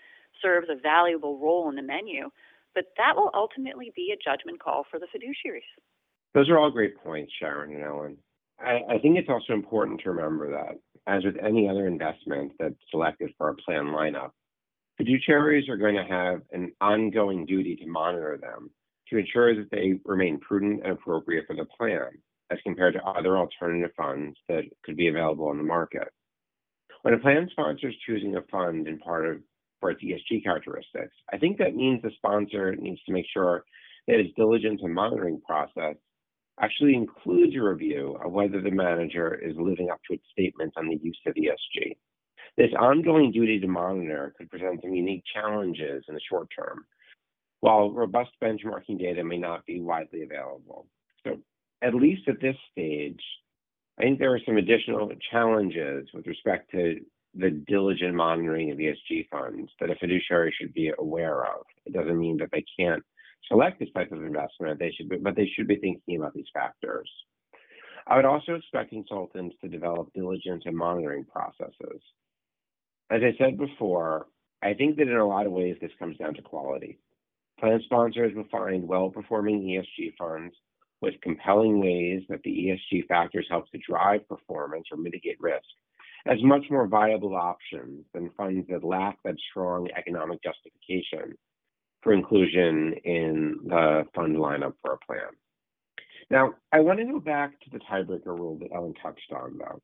serves 0.40 0.68
a 0.70 0.80
valuable 0.80 1.38
role 1.38 1.68
in 1.68 1.75
the 1.75 1.82
menu, 1.82 2.30
but 2.75 2.87
that 2.96 3.16
will 3.16 3.30
ultimately 3.34 3.92
be 3.96 4.14
a 4.14 4.30
judgment 4.30 4.62
call 4.62 4.84
for 4.90 5.00
the 5.00 5.06
fiduciaries. 5.06 5.66
Those 6.34 6.49
are 6.49 6.58
all 6.58 6.70
great 6.70 6.96
points, 7.02 7.32
Sharon 7.38 7.75
and 7.75 7.82
Ellen. 7.82 8.16
I, 8.60 8.94
I 8.94 8.99
think 8.99 9.18
it's 9.18 9.28
also 9.28 9.52
important 9.52 10.00
to 10.02 10.10
remember 10.10 10.50
that 10.52 10.78
as 11.06 11.25
with 11.25 11.37
any 11.42 11.68
other 11.68 11.87
investment 11.87 12.52
that's 12.58 12.75
selected 12.90 13.32
for 13.37 13.49
a 13.49 13.54
plan 13.56 13.87
lineup, 13.87 14.30
fiduciaries 15.00 15.68
are 15.68 15.76
going 15.76 15.96
to 15.96 16.04
have 16.04 16.42
an 16.52 16.72
ongoing 16.80 17.46
duty 17.46 17.75
to 17.76 17.87
monitor 17.87 18.38
them 18.40 18.70
to 19.11 19.19
ensure 19.19 19.55
that 19.55 19.71
they 19.71 19.95
remain 20.05 20.38
prudent 20.40 20.83
and 20.85 20.93
appropriate 20.93 21.47
for 21.47 21.57
the 21.57 21.64
plan 21.64 22.09
as 22.50 22.59
compared 22.64 22.95
to 22.95 23.05
other 23.05 23.37
alternative 23.37 23.90
funds 23.97 24.37
that 24.49 24.64
could 24.85 24.97
be 24.97 25.09
available 25.09 25.49
on 25.49 25.59
the 25.59 25.62
market. 25.62 26.09
When 27.02 27.14
a 27.14 27.19
plan 27.19 27.49
sponsor 27.50 27.88
is 27.88 27.95
choosing 28.07 28.37
a 28.37 28.43
fund 28.50 28.87
in 28.87 28.99
part 28.99 29.26
of 29.26 29.40
for 29.81 29.90
its 29.90 30.02
ESG 30.02 30.45
characteristics, 30.45 31.14
I 31.33 31.38
think 31.38 31.57
that 31.59 31.75
means 31.75 32.02
the 32.02 32.11
sponsor 32.17 32.76
needs 32.76 33.02
to 33.05 33.12
make 33.12 33.25
sure 33.33 33.64
that 34.07 34.21
its 34.21 34.35
diligence 34.37 34.81
and 34.83 34.95
monitoring 34.95 35.40
process 35.47 35.97
actually 36.61 36.95
includes 36.95 37.57
a 37.57 37.62
review 37.62 38.19
of 38.23 38.33
whether 38.33 38.61
the 38.61 38.71
manager 38.71 39.35
is 39.35 39.57
living 39.57 39.88
up 39.90 40.00
to 40.07 40.14
its 40.14 40.25
statements 40.31 40.75
on 40.76 40.88
the 40.88 41.00
use 41.02 41.19
of 41.26 41.35
ESG. 41.35 41.97
This 42.57 42.71
ongoing 42.79 43.33
duty 43.33 43.59
to 43.61 43.67
monitor 43.67 44.35
could 44.37 44.50
present 44.50 44.83
some 44.83 44.93
unique 44.93 45.23
challenges 45.33 46.05
in 46.09 46.14
the 46.14 46.21
short 46.29 46.49
term, 46.55 46.85
while 47.61 47.90
robust 47.90 48.31
benchmarking 48.43 48.99
data 48.99 49.23
may 49.23 49.38
not 49.38 49.67
be 49.67 49.81
widely 49.81 50.23
available. 50.23 50.87
So, 51.25 51.38
at 51.83 51.95
least 51.95 52.29
at 52.29 52.40
this 52.40 52.57
stage, 52.73 53.23
I 53.99 54.02
think 54.02 54.19
there 54.19 54.35
are 54.35 54.40
some 54.47 54.57
additional 54.57 55.11
challenges 55.31 56.09
with 56.14 56.26
respect 56.26 56.71
to 56.73 57.00
the 57.35 57.50
diligent 57.50 58.14
monitoring 58.14 58.71
of 58.71 58.79
ESG 58.79 59.29
funds 59.31 59.71
that 59.79 59.90
a 59.90 59.95
fiduciary 59.97 60.55
should 60.59 60.75
be 60.75 60.90
aware 60.99 61.45
of. 61.45 61.64
It 61.87 61.93
doesn't 61.93 62.19
mean 62.19 62.38
that 62.38 62.50
they 62.50 62.64
can't 62.79 63.02
select 63.49 63.79
this 63.79 63.88
type 63.95 64.12
of 64.12 64.25
investment, 64.25 64.79
they 64.79 64.93
should 64.97 65.09
be, 65.09 65.17
but 65.17 65.37
they 65.37 65.50
should 65.55 65.69
be 65.69 65.76
thinking 65.76 66.17
about 66.17 66.35
these 66.35 66.47
factors. 66.52 67.09
I 68.07 68.17
would 68.17 68.25
also 68.25 68.55
expect 68.55 68.90
consultants 68.90 69.55
to 69.61 69.69
develop 69.69 70.12
diligence 70.14 70.64
and 70.67 70.76
monitoring 70.76 71.25
processes. 71.25 72.02
As 73.11 73.21
I 73.23 73.37
said 73.38 73.59
before, 73.59 74.26
I 74.62 74.75
think 74.75 74.97
that 74.97 75.09
in 75.09 75.17
a 75.17 75.26
lot 75.26 75.47
of 75.47 75.52
ways 75.52 75.76
this 75.81 75.90
comes 75.99 76.17
down 76.17 76.35
to 76.35 76.43
quality. 76.43 76.99
Plan 77.61 77.81
sponsors 77.85 78.35
will 78.35 78.49
find 78.50 78.88
well-performing 78.88 79.61
ESG 79.62 80.17
funds 80.17 80.55
with 81.02 81.21
compelling 81.23 81.81
ways 81.81 82.23
that 82.29 82.43
the 82.43 82.50
ESG 82.50 83.07
factors 83.07 83.47
help 83.50 83.71
to 83.71 83.79
drive 83.87 84.26
performance 84.29 84.87
or 84.90 84.97
mitigate 84.97 85.40
risk 85.40 85.67
as 86.26 86.43
much 86.43 86.64
more 86.71 86.87
viable 86.87 87.35
options 87.35 88.05
than 88.12 88.31
funds 88.37 88.67
that 88.69 88.85
lack 88.85 89.19
that 89.25 89.37
strong 89.50 89.88
economic 89.97 90.38
justification 90.43 91.37
for 92.02 92.12
inclusion 92.12 92.95
in 93.05 93.59
the 93.64 94.05
fund 94.14 94.37
lineup 94.37 94.75
for 94.83 94.95
a 94.95 94.99
plan. 95.07 95.31
Now, 96.31 96.55
I 96.73 96.81
want 96.81 96.99
to 96.99 97.05
go 97.05 97.21
back 97.21 97.59
to 97.61 97.71
the 97.71 97.81
tiebreaker 97.81 98.26
rule 98.26 98.59
that 98.61 98.73
Ellen 98.75 98.95
touched 99.02 99.33
on, 99.33 99.59
though. 99.59 99.81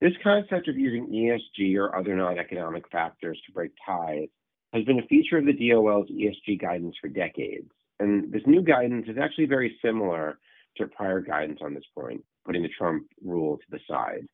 This 0.00 0.12
concept 0.22 0.68
of 0.68 0.76
using 0.76 1.08
ESG 1.08 1.76
or 1.76 1.96
other 1.96 2.14
non-economic 2.14 2.88
factors 2.90 3.40
to 3.46 3.52
break 3.52 3.72
ties 3.84 4.28
has 4.74 4.84
been 4.84 4.98
a 4.98 5.06
feature 5.06 5.38
of 5.38 5.46
the 5.46 5.52
DOL's 5.52 6.08
ESG 6.10 6.60
guidance 6.60 6.96
for 7.00 7.08
decades. 7.08 7.70
And 8.00 8.32
this 8.32 8.42
new 8.44 8.60
guidance 8.60 9.06
is 9.08 9.16
actually 9.22 9.46
very 9.46 9.78
similar 9.82 10.38
to 10.76 10.88
prior 10.88 11.20
guidance 11.20 11.60
on 11.62 11.74
this 11.74 11.84
point, 11.96 12.24
putting 12.44 12.62
the 12.62 12.68
Trump 12.76 13.06
rule 13.24 13.56
to 13.56 13.64
the 13.70 13.78
side. 13.88 14.26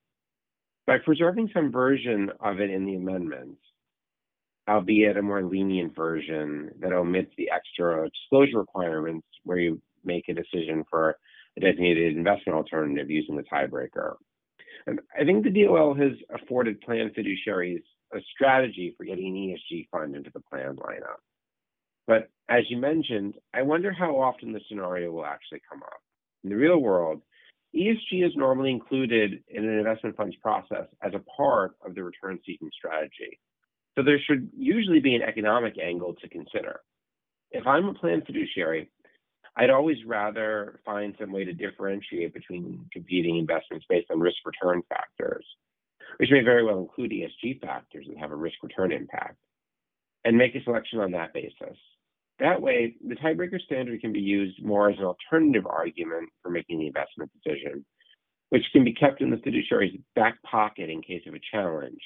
By 0.86 0.96
preserving 1.04 1.50
some 1.52 1.70
version 1.70 2.30
of 2.40 2.58
it 2.58 2.70
in 2.70 2.86
the 2.86 2.94
amendments, 2.94 3.60
albeit 4.66 5.18
a 5.18 5.22
more 5.22 5.42
lenient 5.42 5.94
version 5.94 6.70
that 6.80 6.92
omits 6.92 7.32
the 7.36 7.50
extra 7.50 8.08
disclosure 8.08 8.58
requirements 8.58 9.26
where 9.44 9.58
you 9.58 9.80
make 10.04 10.28
a 10.28 10.34
decision 10.34 10.84
for 10.88 11.16
a 11.58 11.60
designated 11.60 12.16
investment 12.16 12.56
alternative 12.56 13.10
using 13.10 13.36
the 13.36 13.42
tiebreaker. 13.42 14.14
And 14.86 15.00
I 15.18 15.24
think 15.24 15.44
the 15.44 15.64
DOL 15.64 15.94
has 15.94 16.12
afforded 16.34 16.80
plan 16.80 17.10
fiduciaries 17.10 17.82
a 18.14 18.20
strategy 18.34 18.94
for 18.96 19.04
getting 19.04 19.28
an 19.28 19.56
ESG 19.56 19.88
fund 19.90 20.16
into 20.16 20.30
the 20.32 20.40
plan 20.40 20.76
lineup. 20.76 21.20
But 22.06 22.28
as 22.48 22.64
you 22.68 22.76
mentioned, 22.76 23.34
I 23.54 23.62
wonder 23.62 23.92
how 23.92 24.20
often 24.20 24.52
the 24.52 24.60
scenario 24.68 25.12
will 25.12 25.26
actually 25.26 25.60
come 25.70 25.82
up. 25.82 26.00
In 26.42 26.50
the 26.50 26.56
real 26.56 26.78
world, 26.78 27.22
ESG 27.74 28.26
is 28.26 28.32
normally 28.34 28.70
included 28.70 29.44
in 29.48 29.64
an 29.64 29.78
investment 29.78 30.16
fund's 30.16 30.36
process 30.36 30.86
as 31.02 31.12
a 31.14 31.22
part 31.36 31.76
of 31.86 31.94
the 31.94 32.02
return 32.02 32.38
seeking 32.44 32.70
strategy. 32.76 33.38
So 33.96 34.02
there 34.02 34.18
should 34.26 34.50
usually 34.56 35.00
be 35.00 35.14
an 35.14 35.22
economic 35.22 35.74
angle 35.80 36.14
to 36.14 36.28
consider. 36.28 36.80
If 37.52 37.66
I'm 37.66 37.86
a 37.86 37.94
plan 37.94 38.22
fiduciary, 38.26 38.90
I'd 39.56 39.70
always 39.70 39.98
rather 40.06 40.80
find 40.84 41.14
some 41.20 41.32
way 41.32 41.44
to 41.44 41.52
differentiate 41.52 42.32
between 42.32 42.86
competing 42.92 43.36
investments 43.36 43.86
based 43.88 44.10
on 44.10 44.20
risk 44.20 44.38
return 44.44 44.82
factors, 44.88 45.44
which 46.18 46.30
may 46.30 46.42
very 46.42 46.64
well 46.64 46.78
include 46.78 47.12
ESG 47.12 47.60
factors 47.60 48.06
that 48.08 48.18
have 48.18 48.32
a 48.32 48.36
risk 48.36 48.56
return 48.62 48.92
impact, 48.92 49.36
and 50.24 50.36
make 50.36 50.54
a 50.54 50.62
selection 50.64 51.00
on 51.00 51.12
that 51.12 51.32
basis. 51.32 51.76
That 52.38 52.60
way, 52.60 52.96
the 53.06 53.16
tiebreaker 53.16 53.60
standard 53.60 54.00
can 54.00 54.12
be 54.12 54.20
used 54.20 54.62
more 54.64 54.90
as 54.90 54.98
an 54.98 55.04
alternative 55.04 55.66
argument 55.66 56.30
for 56.42 56.50
making 56.50 56.78
the 56.78 56.86
investment 56.86 57.30
decision, 57.42 57.84
which 58.48 58.64
can 58.72 58.82
be 58.82 58.94
kept 58.94 59.20
in 59.20 59.30
the 59.30 59.36
fiduciary's 59.36 59.98
back 60.16 60.42
pocket 60.42 60.88
in 60.88 61.02
case 61.02 61.22
of 61.26 61.34
a 61.34 61.40
challenge, 61.52 62.00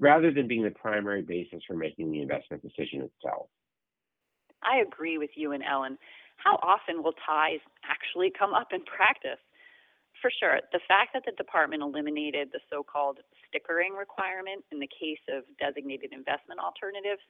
rather 0.00 0.32
than 0.32 0.48
being 0.48 0.64
the 0.64 0.70
primary 0.70 1.22
basis 1.22 1.62
for 1.66 1.76
making 1.76 2.10
the 2.10 2.22
investment 2.22 2.62
decision 2.62 3.02
itself. 3.02 3.48
I 4.62 4.78
agree 4.78 5.18
with 5.18 5.30
you 5.36 5.52
and 5.52 5.62
Ellen. 5.62 5.98
How 6.36 6.56
often 6.62 7.02
will 7.02 7.14
ties 7.26 7.60
actually 7.84 8.32
come 8.36 8.54
up 8.54 8.68
in 8.72 8.82
practice? 8.84 9.40
For 10.22 10.30
sure, 10.40 10.60
the 10.72 10.80
fact 10.88 11.10
that 11.12 11.24
the 11.26 11.32
department 11.32 11.82
eliminated 11.82 12.48
the 12.52 12.60
so 12.70 12.82
called 12.82 13.18
stickering 13.54 13.94
requirement 13.94 14.66
in 14.74 14.82
the 14.82 14.90
case 14.90 15.22
of 15.30 15.46
designated 15.62 16.10
investment 16.10 16.58
alternatives 16.58 17.22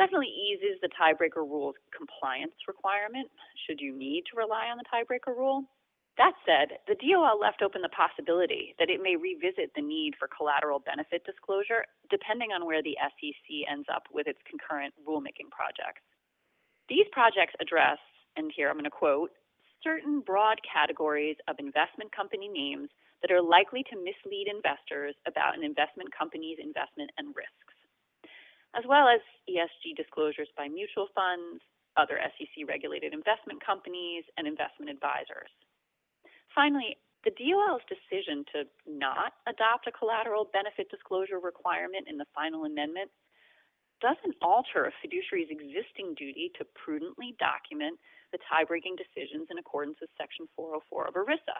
definitely 0.00 0.32
eases 0.32 0.80
the 0.80 0.88
tiebreaker 0.96 1.44
rule's 1.44 1.76
compliance 1.92 2.56
requirement 2.64 3.28
should 3.68 3.76
you 3.76 3.92
need 3.92 4.24
to 4.24 4.40
rely 4.40 4.72
on 4.72 4.80
the 4.80 4.88
tiebreaker 4.88 5.36
rule. 5.36 5.68
That 6.16 6.32
said, 6.48 6.80
the 6.88 6.96
DOL 6.96 7.36
left 7.36 7.60
open 7.60 7.84
the 7.84 7.92
possibility 7.92 8.74
that 8.80 8.88
it 8.88 9.04
may 9.04 9.16
revisit 9.20 9.72
the 9.76 9.84
need 9.84 10.16
for 10.16 10.28
collateral 10.32 10.80
benefit 10.80 11.24
disclosure 11.28 11.84
depending 12.08 12.56
on 12.56 12.64
where 12.64 12.82
the 12.82 12.96
SEC 12.96 13.68
ends 13.68 13.86
up 13.92 14.08
with 14.12 14.26
its 14.26 14.40
concurrent 14.48 14.96
rulemaking 15.04 15.52
projects. 15.52 16.00
These 16.88 17.06
projects 17.12 17.54
address, 17.60 18.00
and 18.36 18.50
here 18.54 18.68
I'm 18.68 18.80
going 18.80 18.88
to 18.88 18.90
quote, 18.90 19.30
certain 19.82 20.20
broad 20.20 20.58
categories 20.62 21.36
of 21.48 21.56
investment 21.58 22.14
company 22.14 22.48
names 22.48 22.88
that 23.22 23.30
are 23.30 23.42
likely 23.42 23.84
to 23.90 23.96
mislead 23.96 24.48
investors 24.48 25.14
about 25.26 25.56
an 25.56 25.64
investment 25.64 26.08
company's 26.16 26.58
investment 26.60 27.10
and 27.18 27.36
risks, 27.36 27.76
as 28.76 28.84
well 28.88 29.08
as 29.08 29.20
ESG 29.48 29.96
disclosures 29.96 30.48
by 30.56 30.68
mutual 30.68 31.08
funds, 31.14 31.60
other 31.96 32.20
SEC 32.36 32.64
regulated 32.68 33.12
investment 33.12 33.60
companies, 33.64 34.24
and 34.36 34.46
investment 34.46 34.90
advisors. 34.90 35.52
Finally, 36.54 36.96
the 37.24 37.36
DOL's 37.36 37.84
decision 37.84 38.44
to 38.52 38.64
not 38.88 39.36
adopt 39.46 39.86
a 39.86 39.92
collateral 39.92 40.48
benefit 40.52 40.88
disclosure 40.88 41.38
requirement 41.38 42.08
in 42.08 42.16
the 42.16 42.24
final 42.34 42.64
amendment 42.64 43.10
doesn't 44.00 44.36
alter 44.40 44.88
a 44.88 44.92
fiduciary's 45.04 45.52
existing 45.52 46.16
duty 46.16 46.50
to 46.56 46.64
prudently 46.72 47.36
document 47.38 48.00
the 48.32 48.42
tie-breaking 48.48 48.96
decisions 48.96 49.48
in 49.50 49.58
accordance 49.58 49.98
with 50.00 50.10
Section 50.18 50.46
404 50.56 51.08
of 51.08 51.14
ERISA. 51.14 51.58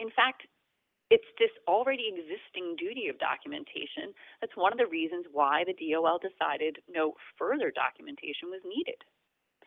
In 0.00 0.10
fact, 0.10 0.48
it's 1.12 1.28
this 1.38 1.52
already 1.68 2.08
existing 2.08 2.76
duty 2.80 3.12
of 3.12 3.20
documentation 3.20 4.16
that's 4.40 4.56
one 4.56 4.72
of 4.72 4.80
the 4.80 4.88
reasons 4.88 5.28
why 5.28 5.60
the 5.68 5.76
DOL 5.76 6.16
decided 6.16 6.80
no 6.88 7.12
further 7.36 7.68
documentation 7.68 8.48
was 8.48 8.64
needed. 8.64 8.96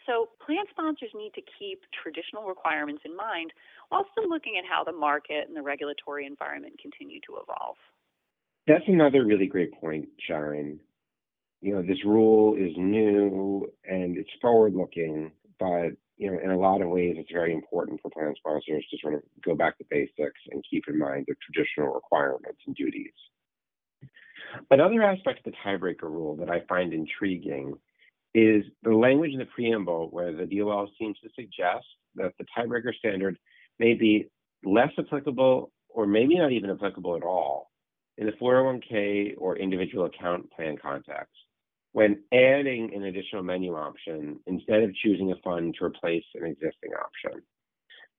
So, 0.06 0.30
plan 0.46 0.66
sponsors 0.70 1.10
need 1.16 1.34
to 1.34 1.42
keep 1.58 1.82
traditional 1.94 2.46
requirements 2.46 3.02
in 3.06 3.16
mind 3.16 3.54
while 3.90 4.06
still 4.12 4.30
looking 4.30 4.54
at 4.58 4.66
how 4.66 4.84
the 4.84 4.92
market 4.92 5.48
and 5.48 5.56
the 5.56 5.62
regulatory 5.62 6.26
environment 6.26 6.82
continue 6.82 7.20
to 7.26 7.38
evolve. 7.42 7.78
That's 8.68 8.86
another 8.88 9.26
really 9.26 9.48
great 9.48 9.74
point, 9.80 10.10
Sharon. 10.28 10.80
You 11.62 11.76
know, 11.76 11.82
this 11.82 12.04
rule 12.06 12.56
is 12.56 12.74
new 12.78 13.72
and 13.86 14.18
it's 14.18 14.30
forward 14.42 14.74
looking, 14.76 15.32
but 15.60 15.92
you 16.18 16.32
know, 16.32 16.40
in 16.40 16.52
a 16.52 16.58
lot 16.58 16.82
of 16.82 16.90
ways, 16.90 17.16
it's 17.18 17.32
very 17.32 17.54
important 17.54 18.00
for 18.02 18.10
plan 18.10 18.34
sponsors 18.38 18.86
to 18.90 18.98
sort 19.02 19.16
of 19.16 19.22
go 19.44 19.54
back 19.54 19.78
to 19.78 19.86
basics 19.90 20.40
and 20.52 20.64
keep 20.70 20.84
in 20.88 20.98
mind 20.98 21.26
the 21.28 21.36
traditional 21.44 21.94
requirements 21.94 22.60
and 22.66 22.76
duties. 22.76 23.12
Another 24.72 25.04
aspect 25.04 25.46
of 25.46 25.52
the 25.52 25.58
tiebreaker 25.66 26.04
rule 26.04 26.36
that 26.38 26.50
I 26.50 26.62
find 26.70 26.94
intriguing 26.94 27.74
is 28.34 28.64
the 28.84 28.94
language 28.94 29.32
in 29.32 29.40
the 29.40 29.46
preamble 29.46 30.10
where 30.12 30.34
the 30.34 30.46
DOL 30.46 30.90
seems 31.00 31.18
to 31.20 31.30
suggest 31.36 31.86
that 32.16 32.34
the 32.38 32.46
tiebreaker 32.58 32.94
standard 32.94 33.38
may 33.80 33.94
be 33.94 34.30
less 34.64 34.92
applicable 34.98 35.72
or 35.90 36.06
maybe 36.06 36.38
not 36.38 36.52
even 36.52 36.70
applicable 36.70 37.16
at 37.16 37.24
all 37.24 37.72
in 38.18 38.26
the 38.26 38.32
401k 38.34 39.34
or 39.38 39.58
individual 39.58 40.06
account 40.06 40.50
plan 40.52 40.78
context 40.82 41.34
when 41.96 42.22
adding 42.34 42.92
an 42.94 43.04
additional 43.04 43.42
menu 43.42 43.74
option 43.74 44.38
instead 44.48 44.84
of 44.84 44.94
choosing 44.96 45.32
a 45.32 45.36
fund 45.44 45.76
to 45.80 45.86
replace 45.86 46.26
an 46.36 46.46
existing 46.46 46.92
option. 46.94 47.42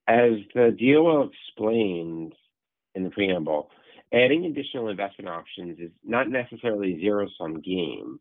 As 0.09 0.33
the 0.55 0.75
DOL 0.81 1.29
explains 1.29 2.33
in 2.95 3.05
the 3.05 3.11
preamble, 3.11 3.71
Adding 4.13 4.45
additional 4.45 4.89
investment 4.89 5.29
options 5.29 5.81
is 5.81 5.91
not 6.05 6.31
necessarily 6.31 6.95
a 6.95 7.01
zero-sum 7.01 7.61
game, 7.61 8.21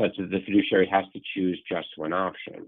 such 0.00 0.16
that 0.16 0.30
the 0.30 0.40
fiduciary 0.46 0.88
has 0.90 1.04
to 1.12 1.20
choose 1.34 1.60
just 1.68 1.88
one 1.96 2.14
option. 2.14 2.66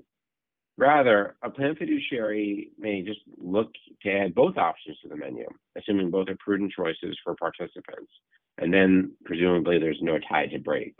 Rather, 0.76 1.34
a 1.42 1.50
plan 1.50 1.74
fiduciary 1.76 2.70
may 2.78 3.02
just 3.02 3.20
look 3.38 3.72
to 4.02 4.10
add 4.10 4.34
both 4.34 4.58
options 4.58 4.98
to 5.02 5.08
the 5.08 5.16
menu, 5.16 5.46
assuming 5.76 6.10
both 6.10 6.28
are 6.28 6.36
prudent 6.38 6.72
choices 6.76 7.18
for 7.24 7.34
participants, 7.36 8.12
and 8.58 8.72
then 8.72 9.12
presumably 9.24 9.78
there's 9.78 9.98
no 10.02 10.18
tie 10.28 10.46
to 10.46 10.58
break. 10.58 10.94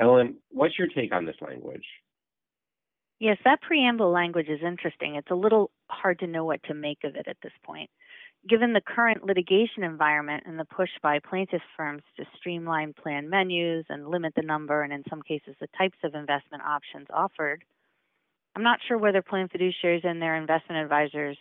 Ellen, 0.00 0.36
what's 0.50 0.78
your 0.78 0.88
take 0.88 1.12
on 1.12 1.26
this 1.26 1.36
language? 1.40 1.84
Yes, 3.18 3.36
that 3.44 3.60
preamble 3.60 4.10
language 4.10 4.48
is 4.48 4.60
interesting. 4.66 5.16
It's 5.16 5.30
a 5.30 5.34
little 5.34 5.70
hard 5.88 6.18
to 6.20 6.26
know 6.26 6.46
what 6.46 6.62
to 6.64 6.74
make 6.74 7.04
of 7.04 7.16
it 7.16 7.28
at 7.28 7.36
this 7.42 7.52
point. 7.62 7.90
Given 8.48 8.72
the 8.72 8.80
current 8.80 9.26
litigation 9.26 9.82
environment 9.82 10.44
and 10.46 10.58
the 10.58 10.64
push 10.64 10.88
by 11.02 11.18
plaintiff 11.18 11.60
firms 11.76 12.02
to 12.16 12.24
streamline 12.38 12.94
plan 12.94 13.28
menus 13.28 13.84
and 13.90 14.08
limit 14.08 14.32
the 14.34 14.42
number 14.42 14.82
and, 14.82 14.90
in 14.90 15.04
some 15.10 15.20
cases, 15.20 15.54
the 15.60 15.68
types 15.76 15.98
of 16.02 16.14
investment 16.14 16.62
options 16.64 17.08
offered, 17.12 17.62
I'm 18.56 18.62
not 18.62 18.78
sure 18.88 18.96
whether 18.96 19.20
plan 19.20 19.48
fiduciaries 19.48 20.06
and 20.06 20.22
their 20.22 20.36
investment 20.36 20.82
advisors 20.82 21.36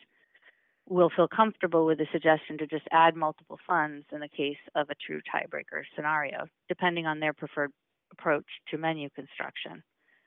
will 0.90 1.10
feel 1.16 1.30
comfortable 1.30 1.86
with 1.86 2.00
the 2.00 2.08
suggestion 2.12 2.58
to 2.58 2.68
just 2.68 2.88
add 2.92 3.16
multiple 3.16 3.60
funds 3.66 4.06
in 4.12 4.20
the 4.20 4.28
case 4.28 4.58
of 4.76 4.90
a 4.90 4.96
true 4.96 5.22
tiebreaker 5.34 5.84
scenario, 5.96 6.48
depending 6.68 7.06
on 7.06 7.22
their 7.22 7.32
preferred 7.32 7.72
approach 8.12 8.46
to 8.70 8.78
menu 8.78 9.10
construction. 9.16 9.84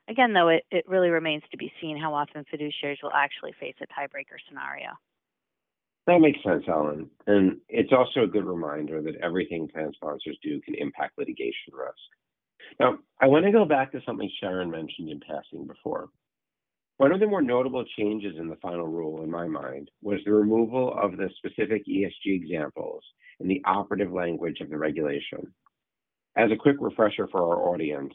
Again, 0.09 0.33
though, 0.33 0.49
it, 0.49 0.65
it 0.71 0.85
really 0.89 1.11
remains 1.11 1.43
to 1.51 1.57
be 1.57 1.73
seen 1.81 1.97
how 1.97 2.15
often 2.15 2.45
fiduciaries 2.53 3.03
will 3.03 3.13
actually 3.15 3.53
face 3.61 3.75
a 3.81 3.87
tiebreaker 3.87 4.39
scenario. 4.49 4.91
That 6.07 6.21
makes 6.21 6.43
sense, 6.43 6.65
Ellen. 6.67 7.09
And 7.27 7.59
it's 7.69 7.93
also 7.93 8.25
a 8.25 8.27
good 8.27 8.45
reminder 8.45 9.01
that 9.03 9.15
everything 9.23 9.69
plan 9.69 9.93
sponsors 9.95 10.37
do 10.43 10.61
can 10.63 10.75
impact 10.75 11.17
litigation 11.17 11.73
risk. 11.73 11.95
Now, 12.81 12.99
I 13.21 13.27
want 13.27 13.45
to 13.45 13.53
go 13.53 13.65
back 13.65 13.93
to 13.93 14.01
something 14.05 14.31
Sharon 14.41 14.71
mentioned 14.71 15.11
in 15.11 15.21
passing 15.21 15.67
before. 15.67 16.09
One 16.97 17.13
of 17.13 17.21
the 17.21 17.27
more 17.27 17.43
notable 17.43 17.85
changes 17.99 18.35
in 18.39 18.49
the 18.49 18.57
final 18.57 18.87
rule, 18.87 19.23
in 19.23 19.31
my 19.31 19.47
mind, 19.47 19.91
was 20.03 20.21
the 20.25 20.33
removal 20.33 20.95
of 21.01 21.17
the 21.17 21.31
specific 21.37 21.85
ESG 21.87 22.27
examples 22.27 23.03
in 23.41 23.49
the 23.49 23.63
operative 23.65 24.13
language 24.13 24.61
of 24.61 24.71
the 24.71 24.79
regulation. 24.79 25.53
As 26.37 26.51
a 26.51 26.57
quick 26.57 26.77
refresher 26.81 27.29
for 27.29 27.41
our 27.43 27.69
audience, 27.73 28.15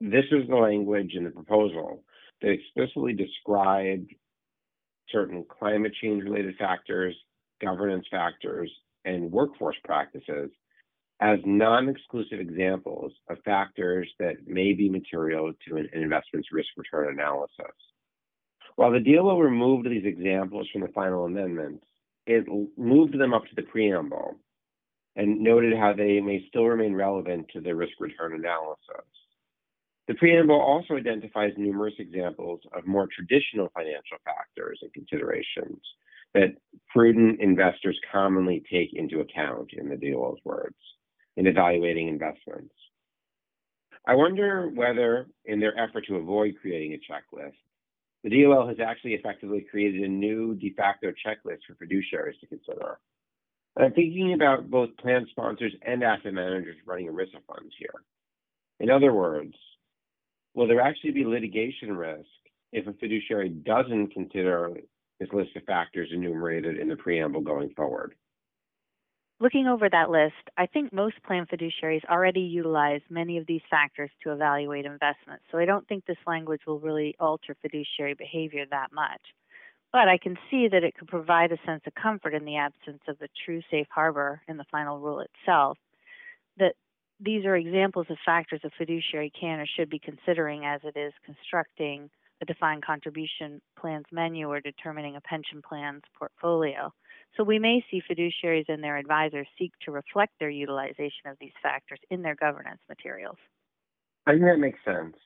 this 0.00 0.24
is 0.32 0.48
the 0.48 0.56
language 0.56 1.12
in 1.14 1.24
the 1.24 1.30
proposal 1.30 2.02
that 2.40 2.50
explicitly 2.50 3.12
described 3.12 4.10
certain 5.10 5.44
climate 5.58 5.92
change 6.00 6.22
related 6.24 6.56
factors, 6.56 7.14
governance 7.60 8.06
factors, 8.10 8.70
and 9.04 9.30
workforce 9.30 9.76
practices 9.84 10.50
as 11.20 11.38
non 11.44 11.88
exclusive 11.88 12.40
examples 12.40 13.12
of 13.28 13.38
factors 13.44 14.08
that 14.18 14.46
may 14.46 14.72
be 14.72 14.88
material 14.88 15.52
to 15.66 15.76
an 15.76 15.88
investment's 15.92 16.48
risk 16.52 16.68
return 16.76 17.12
analysis. 17.12 17.74
While 18.76 18.92
the 18.92 19.00
DOL 19.00 19.42
removed 19.42 19.90
these 19.90 20.04
examples 20.04 20.68
from 20.72 20.82
the 20.82 20.88
final 20.88 21.24
amendment, 21.24 21.82
it 22.26 22.46
moved 22.76 23.18
them 23.18 23.34
up 23.34 23.42
to 23.46 23.54
the 23.56 23.62
preamble 23.62 24.36
and 25.18 25.40
noted 25.40 25.76
how 25.76 25.92
they 25.92 26.20
may 26.20 26.46
still 26.48 26.64
remain 26.64 26.94
relevant 26.94 27.46
to 27.52 27.60
the 27.60 27.74
risk 27.74 27.94
return 27.98 28.34
analysis. 28.34 29.04
The 30.06 30.14
preamble 30.14 30.58
also 30.58 30.94
identifies 30.94 31.52
numerous 31.58 31.94
examples 31.98 32.60
of 32.72 32.86
more 32.86 33.08
traditional 33.14 33.68
financial 33.74 34.16
factors 34.24 34.78
and 34.80 34.92
considerations 34.94 35.80
that 36.34 36.54
prudent 36.94 37.40
investors 37.40 37.98
commonly 38.10 38.62
take 38.70 38.94
into 38.94 39.20
account, 39.20 39.70
in 39.72 39.88
the 39.88 39.96
DOL's 39.96 40.38
words, 40.44 40.76
in 41.36 41.46
evaluating 41.46 42.08
investments. 42.08 42.74
I 44.06 44.14
wonder 44.14 44.70
whether, 44.72 45.26
in 45.44 45.58
their 45.58 45.78
effort 45.78 46.06
to 46.06 46.16
avoid 46.16 46.54
creating 46.60 46.94
a 46.94 47.12
checklist, 47.12 47.56
the 48.22 48.30
DOL 48.30 48.68
has 48.68 48.78
actually 48.80 49.14
effectively 49.14 49.66
created 49.68 50.02
a 50.02 50.08
new 50.08 50.54
de 50.54 50.72
facto 50.74 51.08
checklist 51.08 51.60
for 51.66 51.74
fiduciaries 51.74 52.38
to 52.40 52.46
consider. 52.46 52.98
And 53.78 53.86
I'm 53.86 53.92
thinking 53.92 54.32
about 54.34 54.68
both 54.68 54.96
plan 54.96 55.24
sponsors 55.30 55.72
and 55.82 56.02
asset 56.02 56.34
managers 56.34 56.76
running 56.84 57.06
ERISA 57.06 57.38
funds 57.46 57.72
here. 57.78 57.94
In 58.80 58.90
other 58.90 59.12
words, 59.12 59.54
will 60.54 60.66
there 60.66 60.80
actually 60.80 61.12
be 61.12 61.24
litigation 61.24 61.96
risk 61.96 62.26
if 62.72 62.88
a 62.88 62.92
fiduciary 62.94 63.50
doesn't 63.50 64.12
consider 64.12 64.72
this 65.20 65.28
list 65.32 65.50
of 65.54 65.62
factors 65.62 66.10
enumerated 66.12 66.76
in 66.76 66.88
the 66.88 66.96
preamble 66.96 67.40
going 67.40 67.70
forward? 67.76 68.16
Looking 69.38 69.68
over 69.68 69.88
that 69.88 70.10
list, 70.10 70.34
I 70.56 70.66
think 70.66 70.92
most 70.92 71.22
plan 71.24 71.46
fiduciaries 71.46 72.04
already 72.10 72.40
utilize 72.40 73.02
many 73.08 73.38
of 73.38 73.46
these 73.46 73.60
factors 73.70 74.10
to 74.24 74.32
evaluate 74.32 74.86
investments, 74.86 75.44
so 75.52 75.58
I 75.58 75.64
don't 75.64 75.86
think 75.86 76.04
this 76.04 76.16
language 76.26 76.62
will 76.66 76.80
really 76.80 77.14
alter 77.20 77.56
fiduciary 77.62 78.14
behavior 78.14 78.64
that 78.72 78.92
much. 78.92 79.20
But 79.92 80.08
I 80.08 80.18
can 80.18 80.36
see 80.50 80.68
that 80.68 80.84
it 80.84 80.94
could 80.96 81.08
provide 81.08 81.50
a 81.50 81.58
sense 81.64 81.82
of 81.86 81.94
comfort 81.94 82.34
in 82.34 82.44
the 82.44 82.56
absence 82.56 83.02
of 83.08 83.18
the 83.18 83.28
true 83.44 83.62
safe 83.70 83.86
harbor 83.90 84.42
in 84.46 84.56
the 84.58 84.66
final 84.70 84.98
rule 84.98 85.20
itself, 85.20 85.78
that 86.58 86.74
these 87.20 87.44
are 87.46 87.56
examples 87.56 88.06
of 88.10 88.18
factors 88.24 88.60
a 88.64 88.70
fiduciary 88.76 89.32
can 89.38 89.60
or 89.60 89.66
should 89.66 89.90
be 89.90 89.98
considering 89.98 90.64
as 90.64 90.80
it 90.84 90.96
is 90.96 91.12
constructing 91.24 92.10
a 92.40 92.44
defined 92.44 92.84
contribution 92.84 93.60
plan's 93.78 94.06
menu 94.12 94.46
or 94.46 94.60
determining 94.60 95.16
a 95.16 95.20
pension 95.22 95.60
plan's 95.66 96.02
portfolio. 96.16 96.92
So 97.36 97.42
we 97.42 97.58
may 97.58 97.84
see 97.90 98.00
fiduciaries 98.08 98.68
and 98.68 98.82
their 98.82 98.96
advisors 98.96 99.48
seek 99.58 99.72
to 99.84 99.90
reflect 99.90 100.34
their 100.38 100.50
utilization 100.50 101.26
of 101.26 101.36
these 101.40 101.52
factors 101.62 101.98
in 102.10 102.22
their 102.22 102.36
governance 102.36 102.80
materials. 102.88 103.38
I 104.26 104.32
think 104.32 104.42
that 104.44 104.58
makes 104.58 104.78
sense. 104.84 105.16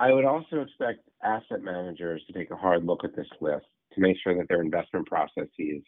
I 0.00 0.12
would 0.12 0.24
also 0.24 0.60
expect 0.60 1.08
asset 1.22 1.62
managers 1.62 2.22
to 2.26 2.32
take 2.32 2.50
a 2.50 2.56
hard 2.56 2.84
look 2.84 3.04
at 3.04 3.14
this 3.14 3.28
list 3.40 3.66
to 3.92 4.00
make 4.00 4.16
sure 4.22 4.36
that 4.36 4.48
their 4.48 4.60
investment 4.60 5.06
processes 5.06 5.82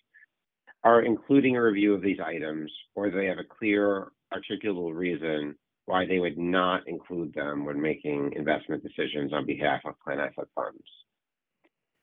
are 0.85 1.03
including 1.03 1.57
a 1.57 1.63
review 1.63 1.95
of 1.95 2.03
these 2.03 2.19
items 2.25 2.71
or 2.95 3.11
they 3.11 3.27
have 3.27 3.39
a 3.39 3.45
clear, 3.59 4.09
articulable 4.33 4.95
reason 4.95 5.57
why 5.87 6.07
they 6.07 6.19
would 6.19 6.39
not 6.39 6.87
include 6.87 7.33
them 7.35 7.65
when 7.65 7.81
making 7.81 8.33
investment 8.37 8.83
decisions 8.83 9.33
on 9.33 9.47
behalf 9.47 9.81
of 9.85 9.95
plan 10.01 10.21
asset 10.21 10.49
funds. 10.55 10.83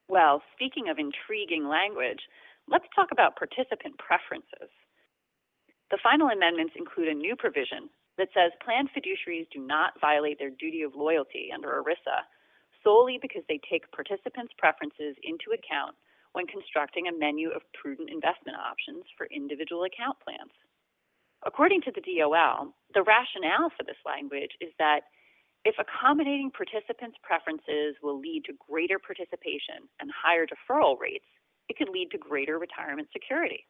Well, 0.09 0.41
speaking 0.55 0.89
of 0.89 0.97
intriguing 0.99 1.67
language, 1.67 2.19
Let's 2.67 2.87
talk 2.95 3.11
about 3.11 3.35
participant 3.35 3.97
preferences. 3.99 4.71
The 5.91 5.99
final 6.01 6.29
amendments 6.29 6.73
include 6.77 7.09
a 7.09 7.13
new 7.13 7.35
provision 7.35 7.89
that 8.17 8.29
says 8.33 8.51
planned 8.63 8.89
fiduciaries 8.93 9.49
do 9.51 9.59
not 9.59 9.99
violate 9.99 10.37
their 10.37 10.51
duty 10.51 10.81
of 10.81 10.95
loyalty 10.95 11.49
under 11.53 11.69
ERISA 11.81 12.25
solely 12.83 13.17
because 13.21 13.43
they 13.47 13.59
take 13.69 13.89
participants' 13.91 14.53
preferences 14.57 15.15
into 15.23 15.55
account 15.55 15.95
when 16.33 16.45
constructing 16.45 17.07
a 17.07 17.17
menu 17.17 17.49
of 17.49 17.61
prudent 17.73 18.09
investment 18.09 18.57
options 18.57 19.05
for 19.17 19.25
individual 19.31 19.85
account 19.85 20.19
plans. 20.19 20.51
According 21.45 21.81
to 21.83 21.91
the 21.91 22.01
DOL, 22.01 22.73
the 22.93 23.03
rationale 23.03 23.71
for 23.75 23.83
this 23.83 23.99
language 24.05 24.51
is 24.59 24.71
that 24.79 25.07
if 25.65 25.75
accommodating 25.79 26.51
participants' 26.51 27.17
preferences 27.23 27.95
will 28.03 28.19
lead 28.19 28.43
to 28.45 28.59
greater 28.67 28.99
participation 28.99 29.87
and 29.99 30.11
higher 30.11 30.45
deferral 30.45 30.99
rates, 30.99 31.27
it 31.69 31.77
could 31.77 31.89
lead 31.89 32.11
to 32.11 32.17
greater 32.17 32.59
retirement 32.59 33.07
security. 33.13 33.65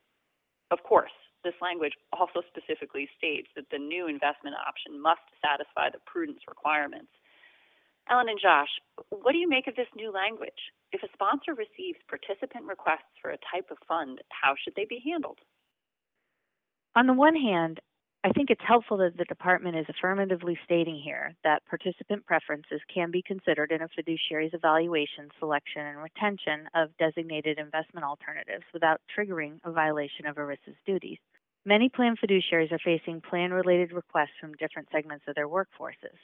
Of 0.71 0.81
course, 0.81 1.13
this 1.43 1.57
language 1.61 1.93
also 2.11 2.41
specifically 2.47 3.09
states 3.17 3.47
that 3.55 3.69
the 3.71 3.77
new 3.77 4.07
investment 4.07 4.55
option 4.55 5.01
must 5.01 5.23
satisfy 5.43 5.89
the 5.89 5.99
prudence 6.05 6.41
requirements. 6.47 7.11
Ellen 8.09 8.29
and 8.29 8.39
Josh, 8.39 8.69
what 9.09 9.31
do 9.31 9.37
you 9.37 9.47
make 9.47 9.67
of 9.67 9.75
this 9.75 9.87
new 9.95 10.11
language? 10.11 10.71
If 10.91 11.03
a 11.03 11.13
sponsor 11.13 11.53
receives 11.53 11.99
participant 12.07 12.65
requests 12.65 13.15
for 13.21 13.31
a 13.31 13.39
type 13.51 13.71
of 13.71 13.77
fund, 13.87 14.19
how 14.29 14.55
should 14.59 14.75
they 14.75 14.85
be 14.85 15.01
handled? 15.03 15.39
On 16.95 17.07
the 17.07 17.13
one 17.13 17.35
hand, 17.35 17.79
I 18.25 18.31
think 18.31 18.49
it's 18.49 18.61
helpful 18.65 18.97
that 18.97 19.17
the 19.17 19.25
department 19.25 19.75
is 19.75 19.85
affirmatively 19.89 20.57
stating 20.63 21.01
here 21.03 21.35
that 21.43 21.65
participant 21.65 22.25
preferences 22.25 22.79
can 22.93 23.11
be 23.11 23.21
considered 23.21 23.71
in 23.71 23.81
a 23.81 23.89
fiduciary's 23.89 24.53
evaluation, 24.53 25.29
selection, 25.39 25.81
and 25.81 25.97
retention 26.01 26.69
of 26.73 26.95
designated 26.97 27.59
investment 27.59 28.05
alternatives 28.05 28.63
without 28.73 29.01
triggering 29.11 29.59
a 29.65 29.71
violation 29.71 30.25
of 30.25 30.37
ERISA's 30.37 30.77
duties. 30.85 31.17
Many 31.65 31.87
plan 31.87 32.17
fiduciaries 32.17 32.73
are 32.73 32.79
facing 32.83 33.21
plan 33.21 33.53
related 33.53 33.93
requests 33.93 34.35
from 34.41 34.53
different 34.55 34.89
segments 34.91 35.23
of 35.29 35.35
their 35.35 35.47
workforces. 35.47 36.17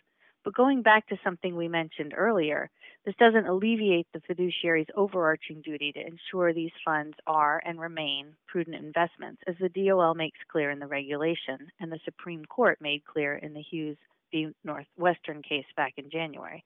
But 0.44 0.54
going 0.54 0.82
back 0.82 1.08
to 1.08 1.20
something 1.24 1.56
we 1.56 1.70
mentioned 1.70 2.14
earlier, 2.16 2.70
this 3.06 3.16
doesn't 3.16 3.48
alleviate 3.48 4.08
the 4.12 4.22
fiduciary's 4.22 4.90
overarching 4.96 5.62
duty 5.62 5.94
to 5.94 6.06
ensure 6.06 6.54
these 6.54 6.72
funds 6.84 7.16
are 7.26 7.62
and 7.66 7.80
remain 7.80 8.36
prudent 8.48 8.76
investments, 8.76 9.42
as 9.48 9.56
the 9.60 9.70
DOL 9.70 10.14
makes 10.14 10.40
clear 10.52 10.72
in 10.72 10.80
the 10.80 10.88
regulation 10.88 11.72
and 11.80 11.90
the 11.90 12.00
Supreme 12.04 12.44
Court 12.46 12.78
made 12.82 13.06
clear 13.06 13.36
in 13.36 13.54
the 13.54 13.62
Hughes 13.62 13.98
v. 14.32 14.50
Northwestern 14.66 15.42
case 15.42 15.66
back 15.78 15.94
in 15.96 16.10
January. 16.10 16.66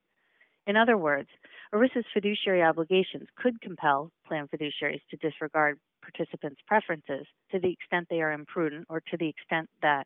In 0.65 0.77
other 0.77 0.97
words, 0.97 1.29
ERISA's 1.73 2.05
fiduciary 2.13 2.63
obligations 2.63 3.27
could 3.35 3.61
compel 3.61 4.11
plan 4.25 4.47
fiduciaries 4.47 5.01
to 5.11 5.17
disregard 5.17 5.79
participants' 6.03 6.61
preferences 6.67 7.25
to 7.51 7.59
the 7.59 7.71
extent 7.71 8.07
they 8.09 8.21
are 8.21 8.33
imprudent 8.33 8.85
or 8.89 9.01
to 9.09 9.17
the 9.17 9.29
extent 9.29 9.69
that 9.81 10.05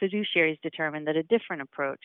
fiduciaries 0.00 0.60
determine 0.62 1.04
that 1.04 1.16
a 1.16 1.22
different 1.24 1.62
approach 1.62 2.00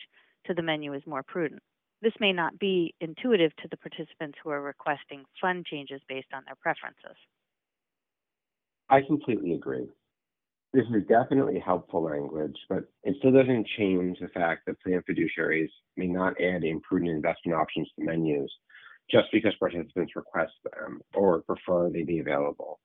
to 0.46 0.54
the 0.54 0.62
menu 0.62 0.92
is 0.94 1.02
more 1.06 1.22
prudent. 1.22 1.62
This 2.02 2.12
may 2.20 2.32
not 2.32 2.58
be 2.58 2.94
intuitive 3.00 3.54
to 3.56 3.68
the 3.70 3.76
participants 3.76 4.38
who 4.42 4.50
are 4.50 4.62
requesting 4.62 5.24
fund 5.40 5.66
changes 5.66 6.00
based 6.08 6.28
on 6.32 6.42
their 6.46 6.56
preferences. 6.60 7.16
I 8.88 9.00
completely 9.02 9.54
agree. 9.54 9.88
This 10.72 10.84
is 10.94 11.06
definitely 11.08 11.58
helpful 11.58 12.04
language, 12.04 12.56
but 12.68 12.84
it 13.02 13.16
still 13.18 13.32
doesn't 13.32 13.66
change 13.78 14.18
the 14.20 14.28
fact 14.28 14.66
that 14.66 14.80
plan 14.80 15.02
fiduciaries 15.08 15.70
may 15.96 16.06
not 16.06 16.40
add 16.40 16.62
imprudent 16.62 17.10
investment 17.10 17.58
options 17.58 17.88
to 17.98 18.04
menus 18.04 18.50
just 19.10 19.28
because 19.32 19.54
participants 19.58 20.14
request 20.14 20.52
them 20.64 21.00
or 21.14 21.40
prefer 21.42 21.90
they 21.90 22.02
be 22.02 22.18
available. 22.18 22.78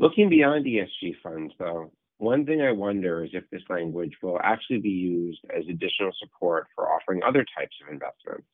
Looking 0.00 0.30
beyond 0.30 0.64
ESG 0.64 1.16
funds, 1.22 1.52
though, 1.58 1.92
one 2.16 2.46
thing 2.46 2.62
I 2.62 2.72
wonder 2.72 3.22
is 3.22 3.32
if 3.34 3.44
this 3.50 3.60
language 3.68 4.14
will 4.22 4.40
actually 4.42 4.78
be 4.78 4.88
used 4.88 5.40
as 5.54 5.64
additional 5.68 6.10
support 6.18 6.68
for 6.74 6.90
offering 6.90 7.22
other 7.22 7.44
types 7.54 7.76
of 7.82 7.92
investments, 7.92 8.48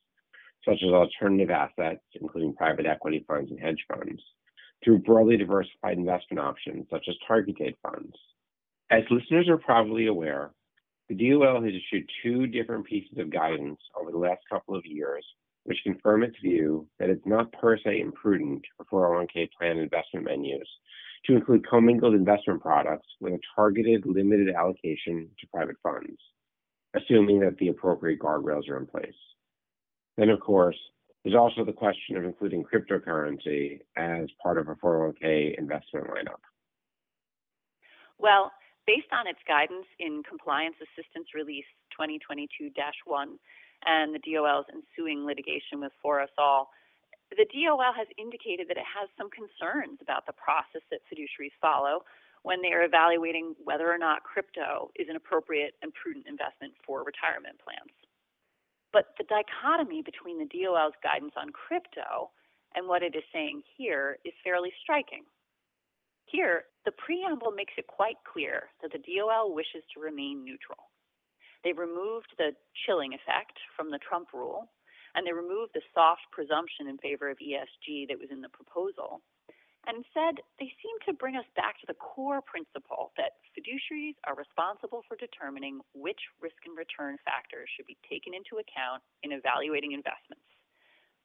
such 0.65 0.83
as 0.83 0.93
alternative 0.93 1.51
assets, 1.51 2.03
including 2.21 2.57
private 2.57 2.85
equity 2.85 3.25
funds 3.29 3.53
and 3.53 3.61
hedge 3.61 3.79
funds, 3.87 4.21
through 4.83 4.99
broadly 4.99 5.37
diversified 5.37 5.99
investment 5.99 6.41
options, 6.41 6.85
such 6.91 7.05
as 7.09 7.15
target 7.29 7.57
date 7.59 7.77
funds. 7.81 8.17
As 8.91 9.05
listeners 9.09 9.49
are 9.49 9.59
probably 9.59 10.09
aware, 10.09 10.51
the 11.09 11.15
DOL 11.15 11.63
has 11.63 11.73
issued 11.73 12.11
two 12.25 12.49
different 12.49 12.87
pieces 12.87 13.19
of 13.19 13.31
guidance 13.31 13.79
over 13.95 14.11
the 14.11 14.19
last 14.19 14.41
couple 14.51 14.75
of 14.75 14.85
years, 14.85 15.25
which 15.63 15.79
confirm 15.85 16.25
its 16.25 16.37
view 16.43 16.89
that 16.99 17.09
it's 17.09 17.25
not 17.25 17.53
per 17.53 17.79
se 17.79 18.01
imprudent 18.01 18.63
for 18.91 19.15
401k 19.15 19.49
plan 19.57 19.79
investment 19.79 20.27
menus 20.27 20.67
to 21.27 21.35
include 21.35 21.67
commingled 21.67 22.15
investment 22.15 22.61
products 22.61 23.07
with 23.21 23.35
a 23.35 23.39
targeted 23.55 24.05
limited 24.07 24.55
allocation 24.55 25.29
to 25.41 25.47
private 25.53 25.77
funds, 25.83 26.19
assuming 26.95 27.41
that 27.41 27.57
the 27.59 27.69
appropriate 27.69 28.21
guardrails 28.21 28.69
are 28.69 28.79
in 28.79 28.87
place. 28.87 29.15
Then, 30.17 30.31
of 30.31 30.41
course, 30.41 30.77
there's 31.25 31.37
also 31.37 31.65
the 31.65 31.73
question 31.73 32.17
of 32.17 32.25
including 32.25 32.65
cryptocurrency 32.65 33.81
as 33.97 34.29
part 34.43 34.59
of 34.59 34.69
a 34.69 34.75
401k 34.77 35.59
investment 35.59 36.07
lineup. 36.07 36.41
Well, 38.19 38.53
based 38.87 39.11
on 39.13 39.27
its 39.27 39.41
guidance 39.47 39.87
in 39.99 40.23
Compliance 40.29 40.77
Assistance 40.81 41.35
Release 41.35 41.67
2022 41.93 42.71
1 43.05 43.39
and 43.85 44.15
the 44.15 44.21
DOL's 44.21 44.67
ensuing 44.73 45.27
litigation 45.27 45.81
with 45.81 45.93
ForUsAll, 46.05 46.67
the 47.35 47.49
DOL 47.51 47.93
has 47.93 48.07
indicated 48.19 48.69
that 48.69 48.79
it 48.79 48.87
has 48.87 49.11
some 49.19 49.31
concerns 49.31 49.99
about 50.01 50.27
the 50.27 50.37
process 50.39 50.83
that 50.91 51.03
fiduciaries 51.11 51.55
follow 51.61 52.07
when 52.47 52.63
they 52.63 52.71
are 52.71 52.87
evaluating 52.87 53.57
whether 53.65 53.91
or 53.91 53.99
not 53.99 54.23
crypto 54.23 54.91
is 54.95 55.09
an 55.11 55.17
appropriate 55.17 55.75
and 55.83 55.93
prudent 55.95 56.27
investment 56.31 56.73
for 56.87 57.03
retirement 57.03 57.59
plans. 57.59 57.91
But 58.93 59.19
the 59.19 59.27
dichotomy 59.27 60.03
between 60.03 60.39
the 60.39 60.47
DOL's 60.47 60.95
guidance 61.03 61.35
on 61.37 61.51
crypto 61.51 62.31
and 62.79 62.87
what 62.87 63.03
it 63.03 63.17
is 63.17 63.27
saying 63.33 63.63
here 63.77 64.19
is 64.25 64.33
fairly 64.45 64.71
striking. 64.83 65.25
Here, 66.27 66.65
the 66.85 66.95
preamble 66.95 67.51
makes 67.51 67.75
it 67.77 67.87
quite 67.87 68.23
clear 68.23 68.71
that 68.83 68.93
the 68.93 69.03
DOL 69.03 69.55
wishes 69.55 69.83
to 69.95 70.01
remain 70.01 70.45
neutral. 70.45 70.91
They 71.65 71.73
removed 71.73 72.31
the 72.39 72.55
chilling 72.87 73.13
effect 73.15 73.59
from 73.75 73.91
the 73.91 73.99
Trump 73.99 74.29
rule 74.33 74.71
and 75.17 75.27
they 75.27 75.33
removed 75.33 75.73
the 75.73 75.81
soft 75.97 76.29
presumption 76.31 76.93
in 76.93 77.01
favor 77.01 77.33
of 77.33 77.41
ESG 77.41 78.07
that 78.13 78.21
was 78.21 78.29
in 78.31 78.45
the 78.45 78.53
proposal. 78.53 79.25
And 79.89 80.03
instead, 80.03 80.43
they 80.61 80.69
seem 80.83 80.97
to 81.07 81.17
bring 81.17 81.41
us 81.41 81.49
back 81.57 81.81
to 81.81 81.87
the 81.89 81.97
core 81.97 82.43
principle 82.43 83.15
that 83.17 83.41
fiduciaries 83.57 84.19
are 84.29 84.37
responsible 84.37 85.07
for 85.09 85.17
determining 85.17 85.81
which 85.95 86.21
risk 86.43 86.59
and 86.69 86.77
return 86.77 87.17
factors 87.25 87.71
should 87.73 87.87
be 87.87 87.97
taken 88.05 88.35
into 88.35 88.61
account 88.61 89.01
in 89.23 89.33
evaluating 89.33 89.97
investments, 89.97 90.45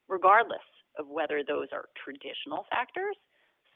regardless 0.08 0.64
of 0.96 1.10
whether 1.10 1.42
those 1.44 1.68
are 1.74 1.90
traditional 1.98 2.64
factors, 2.70 3.18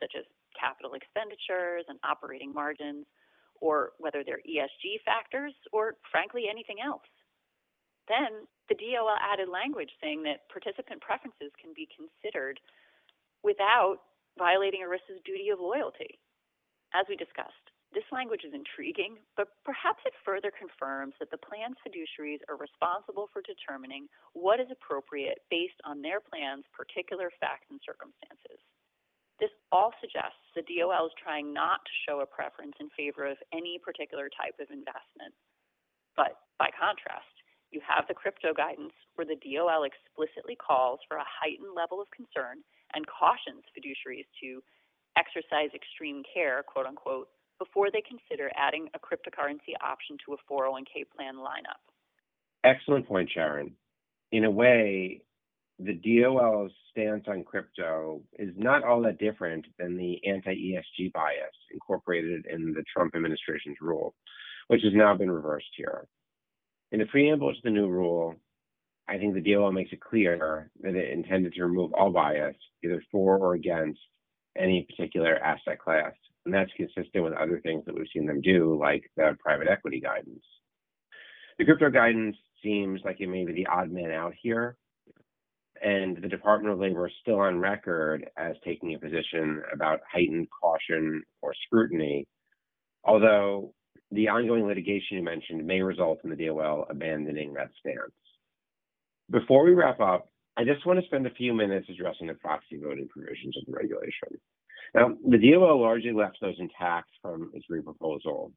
such 0.01 0.15
as 0.17 0.25
capital 0.55 0.95
expenditures 0.95 1.85
and 1.91 1.99
operating 2.07 2.55
margins, 2.55 3.05
or 3.61 3.93
whether 3.99 4.23
they're 4.23 4.45
ESG 4.47 5.03
factors, 5.05 5.53
or 5.73 5.99
frankly, 6.09 6.47
anything 6.49 6.79
else. 6.79 7.05
Then 8.09 8.47
the 8.69 8.75
DOL 8.75 9.15
added 9.21 9.49
language 9.49 9.91
saying 10.03 10.23
that 10.25 10.49
participant 10.51 11.01
preferences 11.01 11.55
can 11.61 11.73
be 11.75 11.89
considered 11.95 12.59
without 13.43 14.03
violating 14.39 14.83
ERISA's 14.83 15.23
duty 15.25 15.51
of 15.51 15.61
loyalty. 15.61 16.19
As 16.95 17.07
we 17.09 17.17
discussed, 17.17 17.71
this 17.95 18.07
language 18.11 18.43
is 18.43 18.53
intriguing, 18.53 19.17
but 19.39 19.49
perhaps 19.65 20.03
it 20.05 20.13
further 20.27 20.51
confirms 20.51 21.15
that 21.19 21.31
the 21.31 21.41
plan's 21.41 21.79
fiduciaries 21.87 22.43
are 22.51 22.59
responsible 22.59 23.31
for 23.33 23.41
determining 23.47 24.11
what 24.35 24.59
is 24.59 24.69
appropriate 24.69 25.47
based 25.49 25.79
on 25.87 26.03
their 26.03 26.19
plan's 26.19 26.67
particular 26.75 27.31
facts 27.39 27.71
and 27.71 27.81
circumstances. 27.87 28.59
This 29.39 29.53
all 29.71 29.93
suggests 30.01 30.41
the 30.57 30.67
DOL 30.67 31.07
is 31.07 31.23
trying 31.23 31.53
not 31.53 31.85
to 31.85 32.01
show 32.09 32.21
a 32.21 32.27
preference 32.27 32.75
in 32.81 32.91
favor 32.97 33.29
of 33.29 33.37
any 33.53 33.79
particular 33.79 34.29
type 34.33 34.57
of 34.59 34.73
investment. 34.73 35.33
But 36.17 36.41
by 36.59 36.73
contrast, 36.73 37.37
you 37.71 37.81
have 37.87 38.07
the 38.09 38.15
crypto 38.15 38.55
guidance 38.55 38.95
where 39.15 39.27
the 39.27 39.37
DOL 39.37 39.85
explicitly 39.85 40.57
calls 40.57 41.01
for 41.09 41.17
a 41.17 41.27
heightened 41.27 41.75
level 41.75 42.01
of 42.01 42.11
concern 42.11 42.63
and 42.95 43.05
cautions 43.07 43.65
fiduciaries 43.75 44.29
to 44.43 44.63
exercise 45.19 45.71
extreme 45.75 46.23
care, 46.33 46.63
quote 46.63 46.87
unquote, 46.87 47.29
before 47.59 47.91
they 47.91 48.03
consider 48.03 48.51
adding 48.57 48.89
a 48.95 48.99
cryptocurrency 48.99 49.75
option 49.83 50.17
to 50.25 50.35
a 50.35 50.53
401k 50.53 51.09
plan 51.17 51.37
lineup. 51.37 51.81
Excellent 52.65 53.07
point, 53.09 53.31
Sharon. 53.33 53.73
In 54.33 54.45
a 54.45 54.51
way, 54.51 55.23
the 55.79 55.95
DOL's 55.95 56.73
stance 56.91 57.25
on 57.29 57.45
crypto 57.45 58.23
is 58.39 58.51
not 58.57 58.83
all 58.83 59.03
that 59.03 59.19
different 59.19 59.67
than 59.79 59.97
the 59.97 60.21
anti 60.27 60.55
ESG 60.55 61.13
bias 61.13 61.55
incorporated 61.73 62.47
in 62.47 62.73
the 62.73 62.85
Trump 62.93 63.15
administration's 63.15 63.77
rule, 63.81 64.15
which 64.69 64.83
has 64.83 64.93
now 64.95 65.17
been 65.17 65.31
reversed 65.31 65.67
here. 65.77 66.07
In 66.93 67.01
the 67.01 67.07
preamble 67.07 67.53
to 67.53 67.61
the 67.65 67.71
new 67.71 67.89
rule, 67.89 68.37
I 69.09 69.19
think 69.19 69.35
the 69.35 69.53
DOL 69.53 69.73
makes 69.73 69.93
it 69.93 70.01
clear 70.01 70.71
that 70.81 70.95
it 70.95 71.13
intended 71.13 71.53
to 71.55 71.63
remove 71.65 71.93
all 71.95 72.11
bias, 72.11 72.57
either 72.85 73.03
for 73.11 73.39
or 73.39 73.55
against 73.55 74.01
any 74.57 74.87
particular 74.89 75.37
asset 75.37 75.79
class. 75.79 76.13
And 76.45 76.55
that's 76.55 76.71
consistent 76.77 77.25
with 77.25 77.33
other 77.33 77.61
things 77.61 77.85
that 77.87 77.95
we've 77.95 78.07
seen 78.13 78.27
them 78.27 78.41
do, 78.41 78.79
like 78.81 79.11
the 79.17 79.37
private 79.41 79.69
equity 79.69 80.01
guidance. 80.01 80.45
The 81.59 81.65
crypto 81.65 81.91
guidance 81.91 82.37
seems 82.63 83.01
like 83.05 83.21
it 83.21 83.29
may 83.29 83.45
be 83.45 83.53
the 83.53 83.67
odd 83.67 83.91
man 83.91 84.11
out 84.11 84.35
here. 84.41 84.77
And 85.83 86.17
the 86.23 86.29
Department 86.29 86.73
of 86.73 86.81
Labor 86.81 87.07
is 87.07 87.13
still 87.21 87.41
on 87.41 87.59
record 87.59 88.29
as 88.37 88.57
taking 88.65 88.95
a 88.95 88.99
position 88.99 89.63
about 89.73 90.01
heightened 90.11 90.49
caution 90.51 91.23
or 91.43 91.53
scrutiny, 91.67 92.27
although 93.05 93.75
the 94.13 94.29
ongoing 94.29 94.67
litigation 94.67 95.17
you 95.17 95.23
mentioned 95.23 95.67
may 95.67 95.83
result 95.83 96.21
in 96.25 96.31
the 96.31 96.37
DOL 96.37 96.87
abandoning 96.89 97.55
that 97.55 97.71
stance. 97.81 98.13
Before 99.31 99.65
we 99.65 99.75
wrap 99.75 100.01
up, 100.01 100.29
I 100.57 100.65
just 100.65 100.87
want 100.87 101.01
to 101.01 101.07
spend 101.07 101.27
a 101.27 101.35
few 101.35 101.53
minutes 101.53 101.89
addressing 101.91 102.29
the 102.29 102.35
proxy 102.35 102.79
voting 102.83 103.09
provisions 103.09 103.57
of 103.59 103.67
the 103.67 103.73
regulation. 103.73 104.41
Now, 104.95 105.17
the 105.29 105.39
DOL 105.39 105.81
largely 105.81 106.13
left 106.13 106.39
those 106.41 106.55
intact 106.59 107.11
from 107.21 107.51
its 107.53 107.67
reproposal. 107.71 108.53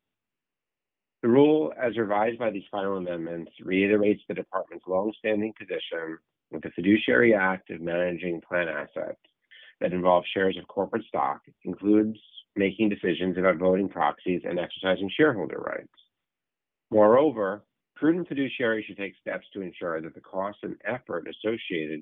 The 1.21 1.27
rule, 1.27 1.73
as 1.81 1.97
revised 1.97 2.39
by 2.39 2.51
these 2.51 2.63
final 2.71 2.97
amendments, 2.97 3.51
reiterates 3.61 4.21
the 4.27 4.35
department's 4.35 4.85
longstanding 4.87 5.53
position 5.59 6.17
with 6.51 6.61
the 6.63 6.71
Fiduciary 6.71 7.33
Act 7.33 7.71
of 7.71 7.81
managing 7.81 8.41
plan 8.47 8.69
assets 8.69 9.19
that 9.81 9.91
involve 9.91 10.23
shares 10.33 10.57
of 10.57 10.67
corporate 10.67 11.05
stock 11.05 11.41
includes 11.65 12.19
making 12.55 12.89
decisions 12.89 13.37
about 13.37 13.57
voting 13.57 13.89
proxies 13.89 14.41
and 14.43 14.59
exercising 14.59 15.09
shareholder 15.15 15.57
rights. 15.57 15.87
Moreover, 16.91 17.63
prudent 17.95 18.29
fiduciaries 18.29 18.85
should 18.85 18.97
take 18.97 19.15
steps 19.19 19.45
to 19.53 19.61
ensure 19.61 20.01
that 20.01 20.15
the 20.15 20.21
cost 20.21 20.57
and 20.63 20.75
effort 20.85 21.27
associated 21.27 22.01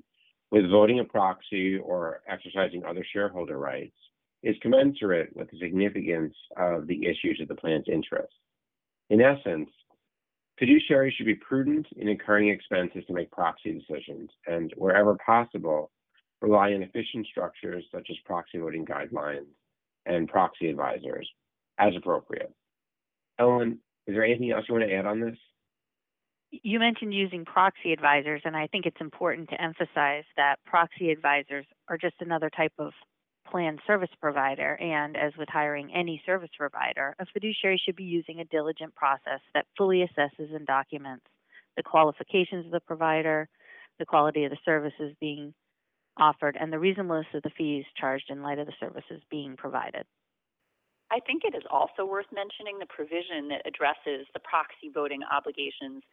with 0.50 0.70
voting 0.70 1.00
a 1.00 1.04
proxy 1.04 1.76
or 1.76 2.22
exercising 2.26 2.84
other 2.84 3.04
shareholder 3.12 3.58
rights 3.58 3.96
is 4.42 4.56
commensurate 4.62 5.34
with 5.36 5.50
the 5.50 5.58
significance 5.58 6.34
of 6.56 6.86
the 6.86 7.06
issues 7.06 7.38
of 7.42 7.48
the 7.48 7.54
plan's 7.54 7.84
interest. 7.88 8.32
In 9.10 9.20
essence, 9.20 9.68
fiduciaries 10.60 11.12
should 11.12 11.26
be 11.26 11.34
prudent 11.34 11.86
in 11.96 12.08
incurring 12.08 12.48
expenses 12.48 13.04
to 13.06 13.12
make 13.12 13.30
proxy 13.30 13.72
decisions 13.72 14.30
and, 14.46 14.72
wherever 14.76 15.16
possible, 15.24 15.90
rely 16.40 16.72
on 16.72 16.82
efficient 16.82 17.26
structures 17.26 17.84
such 17.92 18.06
as 18.10 18.16
proxy 18.24 18.58
voting 18.58 18.86
guidelines 18.86 19.46
and 20.08 20.28
proxy 20.28 20.68
advisors 20.68 21.28
as 21.78 21.94
appropriate. 21.96 22.52
Ellen, 23.38 23.78
is 24.06 24.14
there 24.14 24.24
anything 24.24 24.50
else 24.50 24.64
you 24.68 24.74
want 24.74 24.88
to 24.88 24.94
add 24.94 25.06
on 25.06 25.20
this? 25.20 25.36
You 26.50 26.78
mentioned 26.78 27.12
using 27.12 27.44
proxy 27.44 27.92
advisors, 27.92 28.40
and 28.44 28.56
I 28.56 28.66
think 28.68 28.86
it's 28.86 29.00
important 29.00 29.50
to 29.50 29.60
emphasize 29.60 30.24
that 30.36 30.56
proxy 30.64 31.10
advisors 31.10 31.66
are 31.88 31.98
just 31.98 32.16
another 32.20 32.50
type 32.50 32.72
of 32.78 32.92
plan 33.50 33.78
service 33.86 34.10
provider, 34.20 34.74
and 34.76 35.16
as 35.16 35.32
with 35.38 35.48
hiring 35.50 35.92
any 35.94 36.22
service 36.24 36.50
provider, 36.56 37.14
a 37.18 37.26
fiduciary 37.26 37.80
should 37.84 37.96
be 37.96 38.04
using 38.04 38.40
a 38.40 38.44
diligent 38.46 38.94
process 38.94 39.40
that 39.54 39.66
fully 39.76 39.98
assesses 39.98 40.54
and 40.54 40.66
documents 40.66 41.24
the 41.76 41.82
qualifications 41.82 42.66
of 42.66 42.72
the 42.72 42.80
provider, 42.80 43.48
the 43.98 44.06
quality 44.06 44.44
of 44.44 44.50
the 44.50 44.58
services 44.64 45.14
being 45.20 45.54
offered, 46.18 46.56
and 46.58 46.72
the 46.72 46.78
reasonableness 46.78 47.26
of 47.34 47.42
the 47.42 47.50
fees 47.56 47.84
charged 47.96 48.30
in 48.30 48.42
light 48.42 48.58
of 48.58 48.66
the 48.66 48.78
services 48.80 49.22
being 49.30 49.56
provided. 49.56 50.04
I 51.10 51.20
think 51.20 51.42
it 51.44 51.56
is 51.56 51.64
also 51.70 52.04
worth 52.04 52.28
mentioning 52.32 52.78
the 52.78 52.86
provision 52.92 53.48
that 53.48 53.64
addresses 53.64 54.28
the 54.34 54.44
proxy 54.44 54.92
voting 54.92 55.20
obligations 55.24 56.04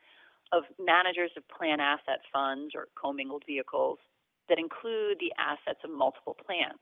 of 0.54 0.64
managers 0.80 1.32
of 1.36 1.44
plan 1.50 1.80
asset 1.80 2.24
funds 2.32 2.74
or 2.76 2.88
commingled 2.96 3.44
vehicles 3.46 4.00
that 4.48 4.60
include 4.60 5.18
the 5.20 5.34
assets 5.36 5.82
of 5.84 5.92
multiple 5.92 6.38
plans. 6.38 6.80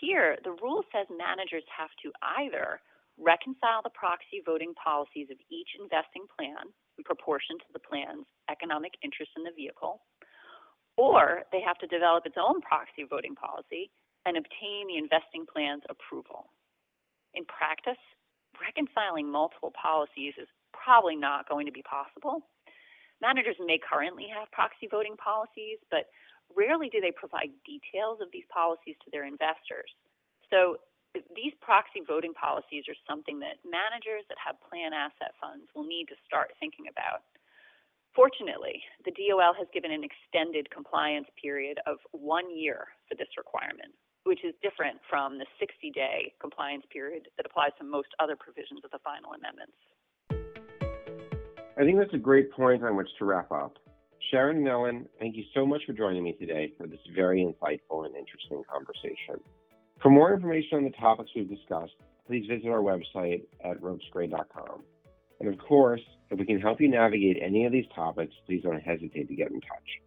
Here, 0.00 0.36
the 0.44 0.56
rule 0.60 0.82
says 0.92 1.06
managers 1.08 1.64
have 1.70 1.92
to 2.02 2.12
either 2.40 2.80
reconcile 3.16 3.80
the 3.80 3.94
proxy 3.94 4.42
voting 4.44 4.74
policies 4.74 5.30
of 5.30 5.38
each 5.48 5.78
investing 5.78 6.26
plan 6.34 6.74
in 6.98 7.04
proportion 7.04 7.56
to 7.62 7.70
the 7.72 7.78
plan's 7.78 8.26
economic 8.50 8.98
interest 9.02 9.30
in 9.38 9.44
the 9.44 9.54
vehicle, 9.54 10.02
or 10.96 11.42
they 11.52 11.60
have 11.60 11.78
to 11.78 11.86
develop 11.86 12.26
its 12.26 12.36
own 12.38 12.60
proxy 12.60 13.04
voting 13.08 13.34
policy 13.34 13.90
and 14.26 14.36
obtain 14.36 14.88
the 14.88 14.98
investing 14.98 15.44
plan's 15.44 15.82
approval. 15.90 16.48
In 17.34 17.44
practice, 17.44 18.00
reconciling 18.60 19.30
multiple 19.30 19.72
policies 19.74 20.34
is 20.38 20.48
probably 20.72 21.16
not 21.16 21.48
going 21.48 21.66
to 21.66 21.74
be 21.74 21.82
possible. 21.82 22.46
Managers 23.20 23.56
may 23.58 23.78
currently 23.78 24.26
have 24.30 24.50
proxy 24.52 24.86
voting 24.86 25.16
policies, 25.16 25.78
but 25.90 26.06
rarely 26.54 26.88
do 26.88 27.00
they 27.00 27.10
provide 27.10 27.50
details 27.66 28.20
of 28.20 28.28
these 28.32 28.46
policies 28.52 28.94
to 29.04 29.10
their 29.10 29.26
investors. 29.26 29.90
So 30.50 30.78
these 31.34 31.54
proxy 31.62 32.02
voting 32.02 32.34
policies 32.34 32.84
are 32.90 32.98
something 33.06 33.38
that 33.38 33.62
managers 33.62 34.26
that 34.28 34.38
have 34.38 34.58
plan 34.66 34.90
asset 34.92 35.34
funds 35.38 35.70
will 35.74 35.86
need 35.86 36.10
to 36.10 36.18
start 36.26 36.54
thinking 36.58 36.90
about. 36.90 37.22
Fortunately, 38.14 38.78
the 39.04 39.10
DOL 39.10 39.54
has 39.58 39.66
given 39.74 39.90
an 39.90 40.06
extended 40.06 40.70
compliance 40.70 41.26
period 41.34 41.78
of 41.84 41.98
one 42.12 42.46
year 42.46 42.86
for 43.08 43.16
this 43.16 43.26
requirement, 43.36 43.90
which 44.22 44.44
is 44.44 44.54
different 44.62 44.98
from 45.10 45.38
the 45.38 45.46
60 45.58 45.90
day 45.90 46.32
compliance 46.40 46.84
period 46.92 47.26
that 47.36 47.44
applies 47.44 47.74
to 47.78 47.84
most 47.84 48.08
other 48.20 48.36
provisions 48.38 48.80
of 48.84 48.92
the 48.92 49.02
final 49.02 49.34
amendments. 49.34 49.74
I 51.76 51.82
think 51.82 51.98
that's 51.98 52.14
a 52.14 52.22
great 52.22 52.52
point 52.52 52.84
on 52.84 52.94
which 52.94 53.10
to 53.18 53.24
wrap 53.24 53.50
up. 53.50 53.78
Sharon 54.30 54.58
and 54.58 54.68
Ellen, 54.68 55.08
thank 55.18 55.34
you 55.34 55.42
so 55.52 55.66
much 55.66 55.82
for 55.84 55.92
joining 55.92 56.22
me 56.22 56.34
today 56.38 56.72
for 56.78 56.86
this 56.86 57.00
very 57.16 57.42
insightful 57.42 58.06
and 58.06 58.14
interesting 58.14 58.62
conversation. 58.70 59.42
For 60.00 60.08
more 60.08 60.32
information 60.32 60.78
on 60.78 60.84
the 60.84 60.90
topics 60.90 61.30
we've 61.34 61.50
discussed, 61.50 61.94
please 62.28 62.46
visit 62.48 62.68
our 62.68 62.78
website 62.80 63.42
at 63.64 63.80
ropesgray.com. 63.80 64.84
And 65.40 65.48
of 65.52 65.58
course, 65.58 66.00
if 66.30 66.38
we 66.38 66.44
can 66.44 66.60
help 66.60 66.80
you 66.80 66.88
navigate 66.88 67.38
any 67.40 67.66
of 67.66 67.72
these 67.72 67.86
topics, 67.94 68.34
please 68.46 68.62
don't 68.62 68.82
hesitate 68.82 69.28
to 69.28 69.34
get 69.34 69.50
in 69.50 69.60
touch. 69.60 70.00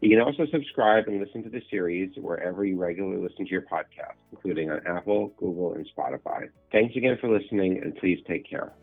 You 0.00 0.10
can 0.10 0.20
also 0.20 0.44
subscribe 0.50 1.04
and 1.06 1.18
listen 1.18 1.42
to 1.44 1.48
the 1.48 1.62
series 1.70 2.10
wherever 2.16 2.64
you 2.64 2.76
regularly 2.76 3.22
listen 3.22 3.46
to 3.46 3.50
your 3.50 3.62
podcast, 3.62 4.16
including 4.32 4.70
on 4.70 4.86
Apple, 4.86 5.32
Google, 5.38 5.74
and 5.74 5.88
Spotify. 5.96 6.48
Thanks 6.72 6.94
again 6.96 7.16
for 7.20 7.30
listening, 7.30 7.80
and 7.82 7.96
please 7.96 8.18
take 8.28 8.48
care. 8.48 8.74